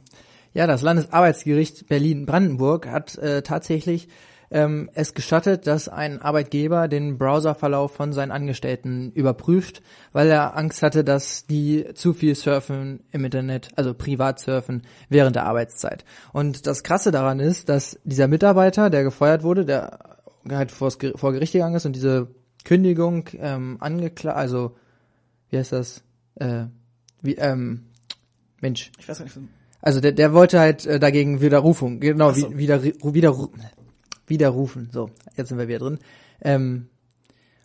[0.52, 4.08] Ja, das Landesarbeitsgericht Berlin-Brandenburg hat äh, tatsächlich
[4.50, 10.82] ähm, es gestattet, dass ein Arbeitgeber den Browserverlauf von seinen Angestellten überprüft, weil er Angst
[10.82, 16.04] hatte, dass die zu viel surfen im Internet, also privat surfen, während der Arbeitszeit.
[16.32, 19.98] Und das Krasse daran ist, dass dieser Mitarbeiter, der gefeuert wurde, der
[20.48, 22.28] halt vor Gericht gegangen ist und diese
[22.64, 24.76] Kündigung ähm, angeklagt, also
[25.50, 26.02] wie heißt das?
[26.36, 26.64] Äh,
[27.22, 27.86] wie, ähm,
[28.60, 29.38] Mensch, Ich weiß gar nicht.
[29.82, 32.50] also der, der wollte halt äh, dagegen Widerrufung, genau, so.
[32.50, 33.48] wie, wieder, wieder,
[34.26, 34.88] widerrufen.
[34.92, 35.98] So, jetzt sind wir wieder drin.
[36.40, 36.88] Ähm,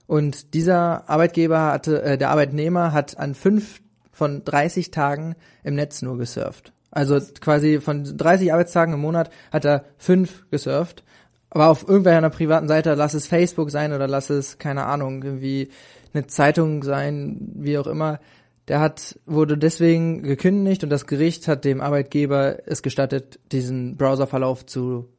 [0.08, 3.82] und dieser Arbeitgeber hatte, äh, der Arbeitnehmer hat an fünf
[4.12, 6.74] von 30 Tagen im Netz nur gesurft.
[6.92, 11.04] Also quasi von 30 Arbeitstagen im Monat hat er fünf gesurft.
[11.50, 15.70] Aber auf irgendeiner privaten Seite, lass es Facebook sein oder lass es, keine Ahnung, irgendwie
[16.14, 18.20] eine Zeitung sein, wie auch immer,
[18.68, 24.66] der hat, wurde deswegen gekündigt und das Gericht hat dem Arbeitgeber es gestattet, diesen Browserverlauf
[24.66, 25.10] zu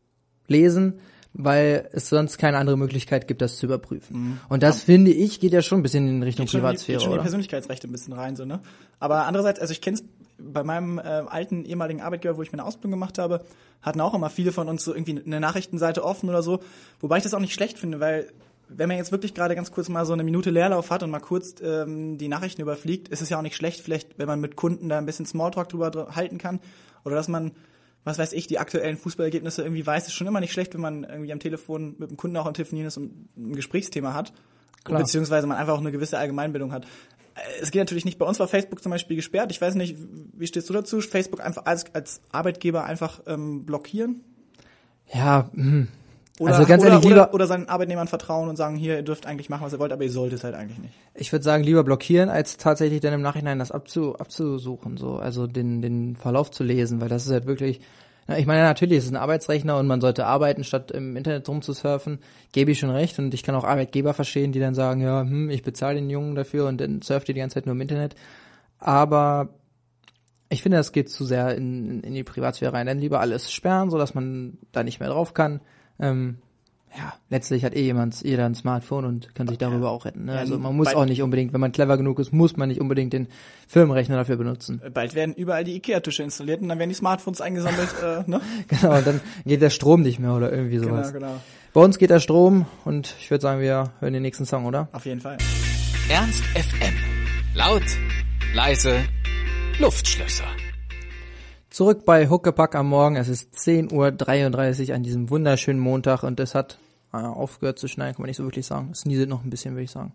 [0.47, 1.01] lesen,
[1.33, 4.41] weil es sonst keine andere Möglichkeit gibt, das zu überprüfen.
[4.49, 6.47] Und das finde ich geht ja schon ein bisschen in Richtung Mhm.
[6.47, 7.23] Geht schon, Privatsphäre, geht schon die?
[7.23, 8.61] Persönlichkeitsrechte ein bisschen rein, so, ne?
[9.01, 10.05] Aber andererseits, also ich kenne es
[10.43, 13.45] bei meinem äh, alten ehemaligen Arbeitgeber, wo ich meine Ausbildung gemacht habe,
[13.83, 16.61] hatten auch immer viele von uns so irgendwie eine Nachrichtenseite offen oder so.
[17.01, 18.31] Wobei ich das auch nicht schlecht finde, weil
[18.69, 21.19] wenn man jetzt wirklich gerade ganz kurz mal so eine Minute Leerlauf hat und mal
[21.19, 24.55] kurz ähm, die Nachrichten überfliegt, ist es ja auch nicht schlecht, vielleicht, wenn man mit
[24.55, 26.61] Kunden da ein bisschen Smalltalk drüber dr- halten kann.
[27.05, 27.53] Oder dass man,
[28.05, 31.03] was weiß ich, die aktuellen Fußballergebnisse irgendwie weiß, ist schon immer nicht schlecht, wenn man
[31.03, 34.33] irgendwie am Telefon mit dem Kunden auch am Telefonieren ist und ein Gesprächsthema hat.
[34.85, 35.01] Klar.
[35.01, 36.87] Beziehungsweise man einfach auch eine gewisse Allgemeinbildung hat.
[37.61, 39.51] Es geht natürlich nicht, bei uns war Facebook zum Beispiel gesperrt.
[39.51, 39.97] Ich weiß nicht,
[40.35, 41.01] wie stehst du dazu?
[41.01, 44.23] Facebook einfach als, als Arbeitgeber einfach ähm, blockieren?
[45.13, 45.89] Ja, hm.
[46.41, 49.03] Oder, also ganz oder, ehrlich, oder, lieber, oder seinen Arbeitnehmern vertrauen und sagen, hier, ihr
[49.03, 50.95] dürft eigentlich machen, was ihr wollt, aber ihr solltet halt eigentlich nicht.
[51.15, 55.47] ich würde sagen, lieber blockieren, als tatsächlich dann im Nachhinein das abzu, abzusuchen, so, also
[55.47, 57.83] den, den Verlauf zu lesen, weil das ist halt wirklich,
[58.27, 61.49] na, ich meine, natürlich ist es ein Arbeitsrechner und man sollte arbeiten, statt im Internet
[61.49, 62.21] rumzusurfen,
[62.53, 65.51] gebe ich schon recht und ich kann auch Arbeitgeber verstehen, die dann sagen, ja, hm,
[65.51, 68.15] ich bezahle den Jungen dafür und dann surft ihr die ganze Zeit nur im Internet,
[68.79, 69.51] aber
[70.51, 72.87] ich finde, das geht zu sehr in, in die Privatsphäre rein.
[72.87, 75.61] Dann lieber alles sperren, so dass man da nicht mehr drauf kann.
[76.01, 76.39] Ähm,
[76.97, 80.25] ja, letztlich hat eh jemand, jeder ein Smartphone und kann sich darüber auch retten.
[80.25, 80.35] Ne?
[80.35, 82.69] Ja, Also man muss bei- auch nicht unbedingt, wenn man clever genug ist, muss man
[82.69, 83.29] nicht unbedingt den
[83.69, 84.81] Firmenrechner dafür benutzen.
[84.85, 88.41] Äh, Bald werden überall die Ikea-Tische installiert und dann werden die Smartphones eingesammelt, äh, ne?
[88.69, 91.13] Genau, und dann geht der Strom nicht mehr oder irgendwie sowas.
[91.13, 91.41] Genau, genau.
[91.73, 94.89] Bei uns geht der Strom und ich würde sagen, wir hören den nächsten Song, oder?
[94.93, 95.39] Auf jeden Fall.
[96.09, 96.95] Ernst FM.
[97.55, 97.85] Laut,
[98.55, 98.97] leise,
[99.79, 100.45] Luftschlösser.
[101.81, 103.17] Zurück bei Huckepack am Morgen.
[103.17, 106.79] Es ist 10.33 Uhr an diesem wunderschönen Montag und es hat
[107.15, 108.91] äh, aufgehört zu schneien, kann man nicht so wirklich sagen.
[108.93, 110.13] Es nieselt noch ein bisschen, würde ich sagen.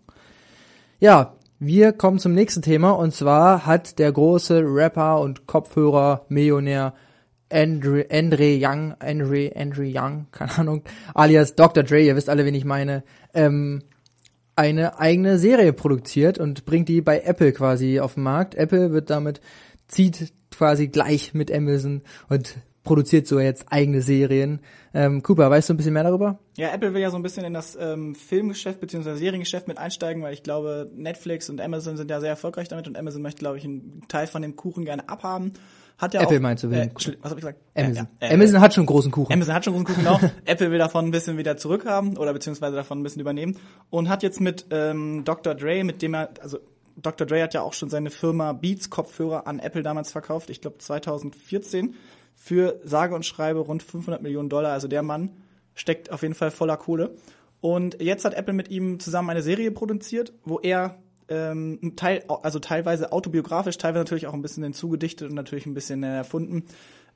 [1.00, 6.94] Ja, wir kommen zum nächsten Thema und zwar hat der große Rapper und Kopfhörer-Millionär
[7.50, 11.82] Andre, Andre Young, Andre, Andre Young, keine Ahnung, alias Dr.
[11.82, 13.02] Dre, ihr wisst alle, wen ich meine,
[13.34, 13.82] ähm,
[14.54, 18.54] eine eigene Serie produziert und bringt die bei Apple quasi auf den Markt.
[18.54, 19.40] Apple wird damit,
[19.88, 24.60] zieht quasi gleich mit Amazon und produziert so jetzt eigene Serien.
[24.94, 26.38] Ähm, Cooper, weißt du ein bisschen mehr darüber?
[26.56, 29.16] Ja, Apple will ja so ein bisschen in das ähm, Filmgeschäft bzw.
[29.16, 32.96] Seriengeschäft mit einsteigen, weil ich glaube, Netflix und Amazon sind ja sehr erfolgreich damit und
[32.96, 35.52] Amazon möchte, glaube ich, einen Teil von dem Kuchen gerne abhaben.
[35.98, 37.60] Hat ja Apple auch, meinst du, äh, wegen- Entschuldigung, was habe ich gesagt?
[37.74, 38.08] Amazon.
[38.20, 39.32] Ja, äh, Amazon hat schon einen großen Kuchen.
[39.32, 40.20] Amazon hat schon großen Kuchen, genau.
[40.44, 43.56] Apple will davon ein bisschen wieder zurückhaben oder beziehungsweise davon ein bisschen übernehmen
[43.90, 45.54] und hat jetzt mit ähm, Dr.
[45.54, 46.58] Dre, mit dem er, also
[46.96, 47.26] Dr.
[47.26, 50.78] Dre hat ja auch schon seine Firma Beats Kopfhörer an Apple damals verkauft, ich glaube
[50.78, 51.94] 2014,
[52.34, 54.72] für sage und schreibe rund 500 Millionen Dollar.
[54.72, 55.36] Also der Mann
[55.74, 57.16] steckt auf jeden Fall voller Kohle.
[57.60, 62.58] Und jetzt hat Apple mit ihm zusammen eine Serie produziert, wo er ähm, Teil, also
[62.58, 66.64] teilweise autobiografisch, teilweise natürlich auch ein bisschen hinzugedichtet und natürlich ein bisschen erfunden,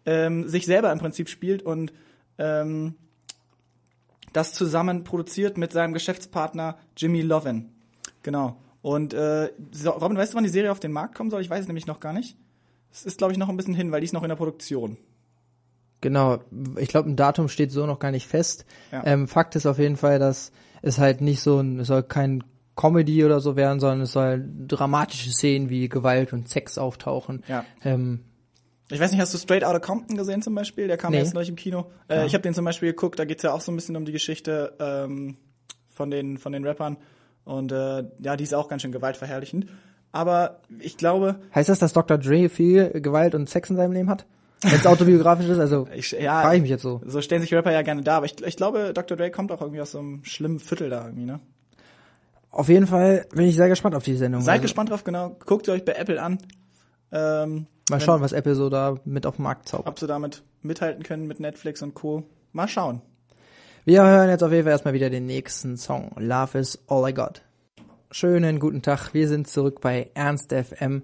[0.07, 1.93] ähm, sich selber im Prinzip spielt und
[2.39, 2.95] ähm,
[4.33, 7.71] das zusammen produziert mit seinem Geschäftspartner Jimmy Lovin.
[8.23, 8.57] Genau.
[8.83, 9.51] Und äh,
[9.87, 11.43] Robin, weißt du, wann die Serie auf den Markt kommen soll?
[11.43, 12.37] Ich weiß es nämlich noch gar nicht.
[12.93, 14.97] Es ist, glaube ich, noch ein bisschen hin, weil die ist noch in der Produktion.
[16.01, 16.39] Genau,
[16.79, 18.65] ich glaube, ein Datum steht so noch gar nicht fest.
[18.91, 19.03] Ja.
[19.05, 20.51] Ähm, Fakt ist auf jeden Fall, dass
[20.81, 22.43] es halt nicht so ein, es soll kein
[22.75, 27.45] Comedy oder so werden, sondern es soll dramatische Szenen wie Gewalt und Sex auftauchen.
[27.49, 27.67] Ja.
[27.85, 28.21] Ähm,
[28.89, 30.89] Ich weiß nicht, hast du Straight Outta Compton gesehen zum Beispiel?
[30.89, 31.19] Der kam Nee.
[31.19, 31.91] jetzt neulich im Kino.
[32.09, 34.07] Äh, Ich habe den zum Beispiel geguckt, da geht's ja auch so ein bisschen um
[34.07, 35.37] die Geschichte ähm,
[35.91, 36.97] von, den, von den Rappern.
[37.51, 39.67] Und äh, ja, die ist auch ganz schön gewaltverherrlichend.
[40.13, 42.17] Aber ich glaube, heißt das, dass Dr.
[42.17, 44.25] Dre viel Gewalt und Sex in seinem Leben hat?
[44.63, 47.01] Wenn es autobiografisch ist, also ich, ja, frage ich mich jetzt so.
[47.05, 49.17] so stellen sich Rapper ja gerne da, aber ich, ich glaube, Dr.
[49.17, 51.41] Dre kommt auch irgendwie aus so einem schlimmen Viertel da irgendwie, ne?
[52.53, 54.43] Auf jeden Fall bin ich sehr gespannt auf die Sendung.
[54.43, 55.37] Seid also, gespannt drauf, genau.
[55.45, 56.39] Guckt ihr euch bei Apple an.
[57.11, 59.89] Ähm, Mal schauen, was Apple so da mit auf den Markt zaubert.
[59.89, 62.23] ob sie damit mithalten können mit Netflix und Co.
[62.53, 63.03] Mal schauen.
[63.91, 66.13] Wir hören jetzt auf jeden Fall erstmal wieder den nächsten Song.
[66.17, 67.43] Love is all I got.
[68.13, 69.13] Schönen guten Tag.
[69.15, 71.03] Wir sind zurück bei Ernst FM.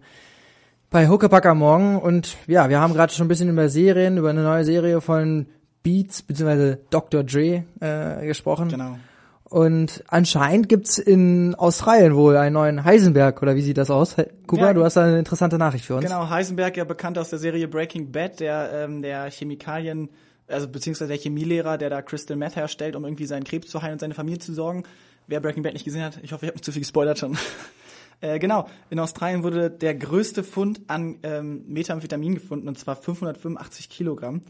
[0.89, 1.99] Bei Huckepack am Morgen.
[1.99, 5.47] Und ja, wir haben gerade schon ein bisschen über Serien, über eine neue Serie von
[5.82, 6.76] Beats bzw.
[6.91, 7.24] Dr.
[7.24, 8.68] Dre äh, gesprochen.
[8.68, 8.99] Genau.
[9.43, 14.14] Und anscheinend gibt's in Australien wohl einen neuen Heisenberg, oder wie sieht das aus?
[14.47, 14.74] Kuba, Ja.
[14.74, 16.05] du hast da eine interessante Nachricht für uns.
[16.05, 20.09] Genau, Heisenberg, ja bekannt aus der Serie Breaking Bad, der ähm, der Chemikalien,
[20.49, 23.94] also beziehungsweise der Chemielehrer, der da Crystal Meth herstellt, um irgendwie seinen Krebs zu heilen
[23.94, 24.84] und seine Familie zu sorgen.
[25.26, 27.36] Wer Breaking Bad nicht gesehen hat, ich hoffe, ich habe nicht zu viel gespoilert schon.
[28.20, 33.88] äh, genau, in Australien wurde der größte Fund an ähm, Methamphetamin gefunden, und zwar 585
[33.88, 34.42] Kilogramm.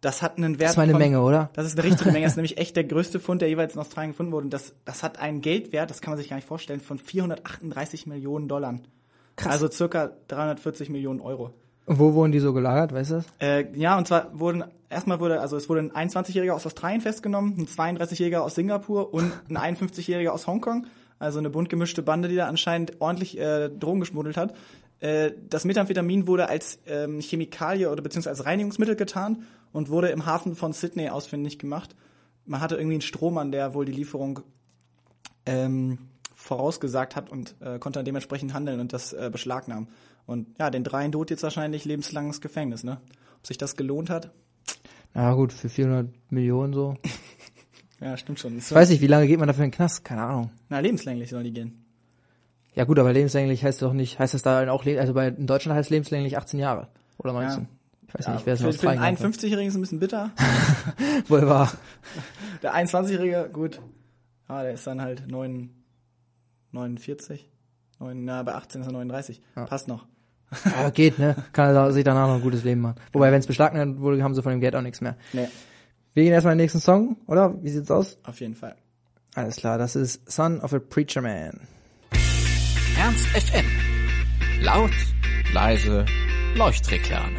[0.00, 1.50] Das hat einen Wert Das ist eine von, Menge, oder?
[1.54, 2.24] Das ist eine richtige Menge.
[2.24, 4.44] Das ist nämlich echt der größte Fund, der jeweils in Australien gefunden wurde.
[4.44, 8.06] Und das, das hat einen Geldwert, das kann man sich gar nicht vorstellen, von 438
[8.06, 8.78] Millionen Dollar.
[9.34, 9.52] Krass.
[9.52, 11.52] Also circa 340 Millionen Euro.
[11.88, 13.26] Wo wurden die so gelagert, weißt du das?
[13.40, 17.54] Äh, ja, und zwar wurden, erstmal wurde, also es wurde ein 21-Jähriger aus Australien festgenommen,
[17.58, 20.86] ein 32-Jähriger aus Singapur und ein 51-Jähriger aus Hongkong.
[21.18, 24.54] Also eine bunt gemischte Bande, die da anscheinend ordentlich äh, Drogen geschmuggelt hat.
[25.00, 29.38] Äh, das Methamphetamin wurde als ähm, Chemikalie oder beziehungsweise als Reinigungsmittel getarnt
[29.72, 31.96] und wurde im Hafen von Sydney ausfindig gemacht.
[32.44, 34.40] Man hatte irgendwie einen Strohmann, der wohl die Lieferung
[35.46, 35.98] ähm,
[36.34, 39.88] vorausgesagt hat und äh, konnte dann dementsprechend handeln und das äh, beschlagnahmen.
[40.28, 43.00] Und ja, den dreien droht jetzt wahrscheinlich lebenslanges Gefängnis, ne?
[43.38, 44.30] Ob sich das gelohnt hat?
[45.14, 46.94] Na gut, für 400 Millionen so.
[48.00, 48.56] Ja, stimmt schon.
[48.56, 50.04] Ich weiß nicht, wie lange geht man dafür in den Knast?
[50.04, 50.52] Keine Ahnung.
[50.68, 51.84] Na, lebenslänglich sollen die gehen.
[52.74, 55.76] Ja gut, aber lebenslänglich heißt doch nicht, heißt das da auch, also bei, in Deutschland
[55.76, 56.86] heißt lebenslänglich 18 Jahre.
[57.16, 57.66] Oder 19.
[58.06, 59.80] Ich weiß Ja, nicht, wer es in für, für den Australien gemacht 51-Jährigen ist ein
[59.80, 60.30] bisschen bitter.
[61.26, 61.72] Wohl wahr.
[62.62, 63.80] Der 21-Jährige, gut.
[64.46, 65.70] Ah, der ist dann halt 9,
[66.70, 67.50] 49.
[67.98, 69.42] 9, na, bei 18 ist er 39.
[69.54, 70.06] Passt noch.
[70.64, 71.36] Ja, geht, ne?
[71.52, 72.96] Kann er sich danach noch ein gutes Leben machen.
[73.12, 75.16] Wobei, wenn es beschlagnahmt wurde, haben sie von dem Geld auch nichts mehr.
[75.32, 75.48] Nee,
[76.14, 77.54] Wir gehen erstmal in den nächsten Song, oder?
[77.62, 78.18] Wie sieht's aus?
[78.24, 78.74] auf jeden Fall.
[79.34, 81.60] Alles klar, das ist Son of a Preacher Man.
[82.98, 83.66] Ernst FM.
[84.62, 84.90] Laut,
[85.52, 86.04] leise,
[86.56, 87.38] Leuchtreklame.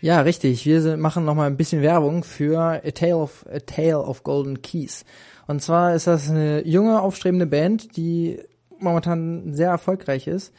[0.00, 0.66] Ja, richtig.
[0.66, 4.60] Wir machen noch mal ein bisschen Werbung für A Tale of A Tale of Golden
[4.60, 5.04] Keys.
[5.46, 8.40] Und zwar ist das eine junge aufstrebende Band, die
[8.80, 10.52] momentan sehr erfolgreich ist.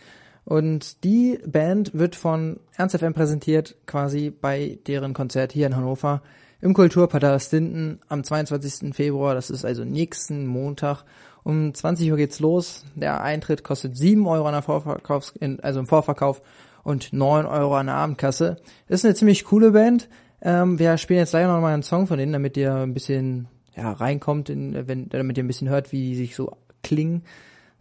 [0.46, 6.22] Und die Band wird von Ernst FM präsentiert, quasi bei deren Konzert hier in Hannover
[6.64, 8.96] im Kulturpalast Linden am 22.
[8.96, 9.36] Februar.
[9.36, 11.04] Das ist also nächsten Montag.
[11.44, 12.86] Um 20 Uhr geht's los.
[12.96, 16.42] Der Eintritt kostet 7 Euro an der Vorverkaufs also im Vorverkauf
[16.84, 18.58] und 9 Euro an der Abendkasse.
[18.88, 20.08] Ist eine ziemlich coole Band.
[20.42, 23.48] Ähm, wir spielen jetzt gleich noch mal einen Song von denen, damit ihr ein bisschen
[23.76, 27.24] ja, reinkommt, in, wenn, damit ihr ein bisschen hört, wie die sich so klingen.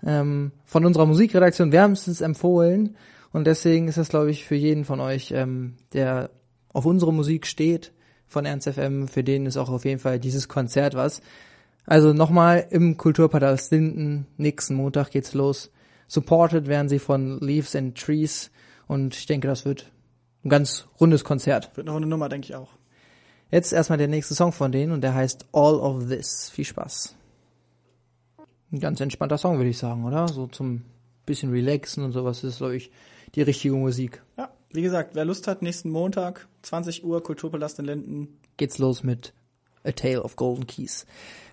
[0.04, 2.96] Ähm, von unserer Musikredaktion wärmstens empfohlen.
[3.32, 6.30] Und deswegen ist das, glaube ich, für jeden von euch, ähm, der
[6.72, 7.92] auf unsere Musik steht,
[8.26, 11.20] von Ernst FM, für den ist auch auf jeden Fall dieses Konzert was.
[11.84, 15.70] Also nochmal im Kulturpalast Linden, nächsten Montag geht's los.
[16.08, 18.50] Supported werden sie von Leaves and Trees
[18.86, 19.90] und ich denke, das wird
[20.44, 21.76] ein ganz rundes Konzert.
[21.76, 22.70] Wird noch eine Nummer, denke ich auch.
[23.50, 26.50] Jetzt erstmal der nächste Song von denen und der heißt All of This.
[26.50, 27.14] Viel Spaß.
[28.72, 30.28] Ein ganz entspannter Song, würde ich sagen, oder?
[30.28, 30.82] So zum
[31.26, 32.90] bisschen relaxen und sowas ist, glaube ich,
[33.34, 34.22] die richtige Musik.
[34.36, 38.28] Ja, wie gesagt, wer Lust hat, nächsten Montag, 20 Uhr, Kulturpalast in Linden.
[38.56, 39.32] Geht's los mit
[39.84, 41.06] A Tale of Golden Keys.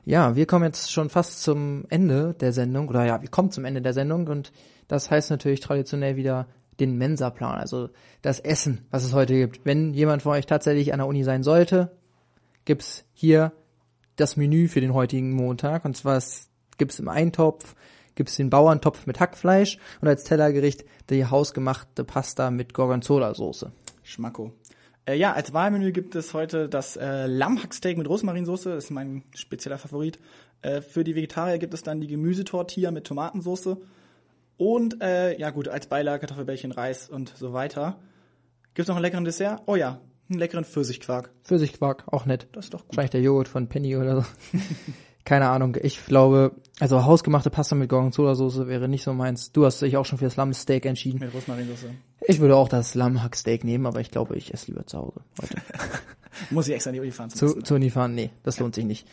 [0.06, 3.66] Ja, wir kommen jetzt schon fast zum Ende der Sendung, oder ja, wir kommen zum
[3.66, 4.52] Ende der Sendung und
[4.88, 6.48] das heißt natürlich traditionell wieder
[6.80, 7.90] den Mensa-Plan, also
[8.22, 9.66] das Essen, was es heute gibt.
[9.66, 11.92] Wenn jemand von euch tatsächlich an der Uni sein sollte,
[12.66, 13.52] gibt's hier
[14.16, 15.86] das Menü für den heutigen Montag.
[15.86, 16.49] Und zwar es-
[16.80, 17.76] gibt's im Eintopf,
[18.16, 23.72] gibt's den Bauerntopf mit Hackfleisch und als Tellergericht die hausgemachte Pasta mit Gorgonzola-Soße.
[24.02, 24.54] Schmacko.
[25.06, 28.70] Äh, ja, als Wahlmenü gibt es heute das äh, Lammhacksteak mit Rosmarinsoße.
[28.70, 30.20] Das ist mein spezieller Favorit.
[30.62, 33.78] Äh, für die Vegetarier gibt es dann die Gemüsetortilla mit Tomatensoße.
[34.58, 38.00] Und, äh, ja gut, als Beilage Kartoffelbällchen, Reis und so weiter.
[38.74, 39.62] Gibt es noch ein leckeren Dessert?
[39.68, 41.32] Oh ja, einen leckeren Pfirsichquark.
[41.44, 42.48] Pfirsichquark, auch nett.
[42.52, 42.90] Das ist doch gut.
[42.90, 44.26] Wahrscheinlich der Joghurt von Penny oder so.
[45.26, 45.78] Keine Ahnung.
[45.82, 49.52] Ich glaube, also hausgemachte Pasta mit Gorgonzola-Soße wäre nicht so meins.
[49.52, 51.20] Du hast dich auch schon für das Lammsteak entschieden.
[51.20, 51.90] Mit Rosmarinsoße.
[52.28, 55.56] Ich würde auch das Lammhacksteak nehmen, aber ich glaube, ich esse lieber zu Hause heute.
[56.52, 57.30] Muss ich extra in die Uni fahren.
[57.30, 57.66] zu, Essen.
[57.66, 59.08] zu Uni fahren, nee, das lohnt sich nicht.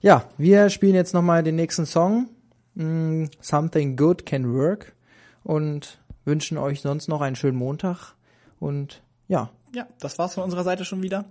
[0.00, 2.28] Ja, wir spielen jetzt nochmal den nächsten Song.
[2.74, 4.94] Mm, Something Good Can Work.
[5.42, 8.14] Und wünschen euch sonst noch einen schönen Montag.
[8.58, 11.24] Und ja, Ja, das war's von unserer Seite schon wieder.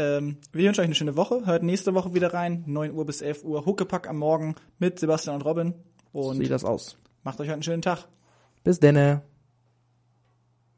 [0.00, 1.44] Ähm, wir wünschen euch eine schöne Woche.
[1.44, 2.64] Hört nächste Woche wieder rein.
[2.66, 3.66] 9 Uhr bis 11 Uhr.
[3.66, 5.74] Huckepack am Morgen mit Sebastian und Robin.
[6.12, 6.96] so Und sieht das aus.
[7.22, 8.06] macht euch heute einen schönen Tag.
[8.64, 9.22] Bis denne.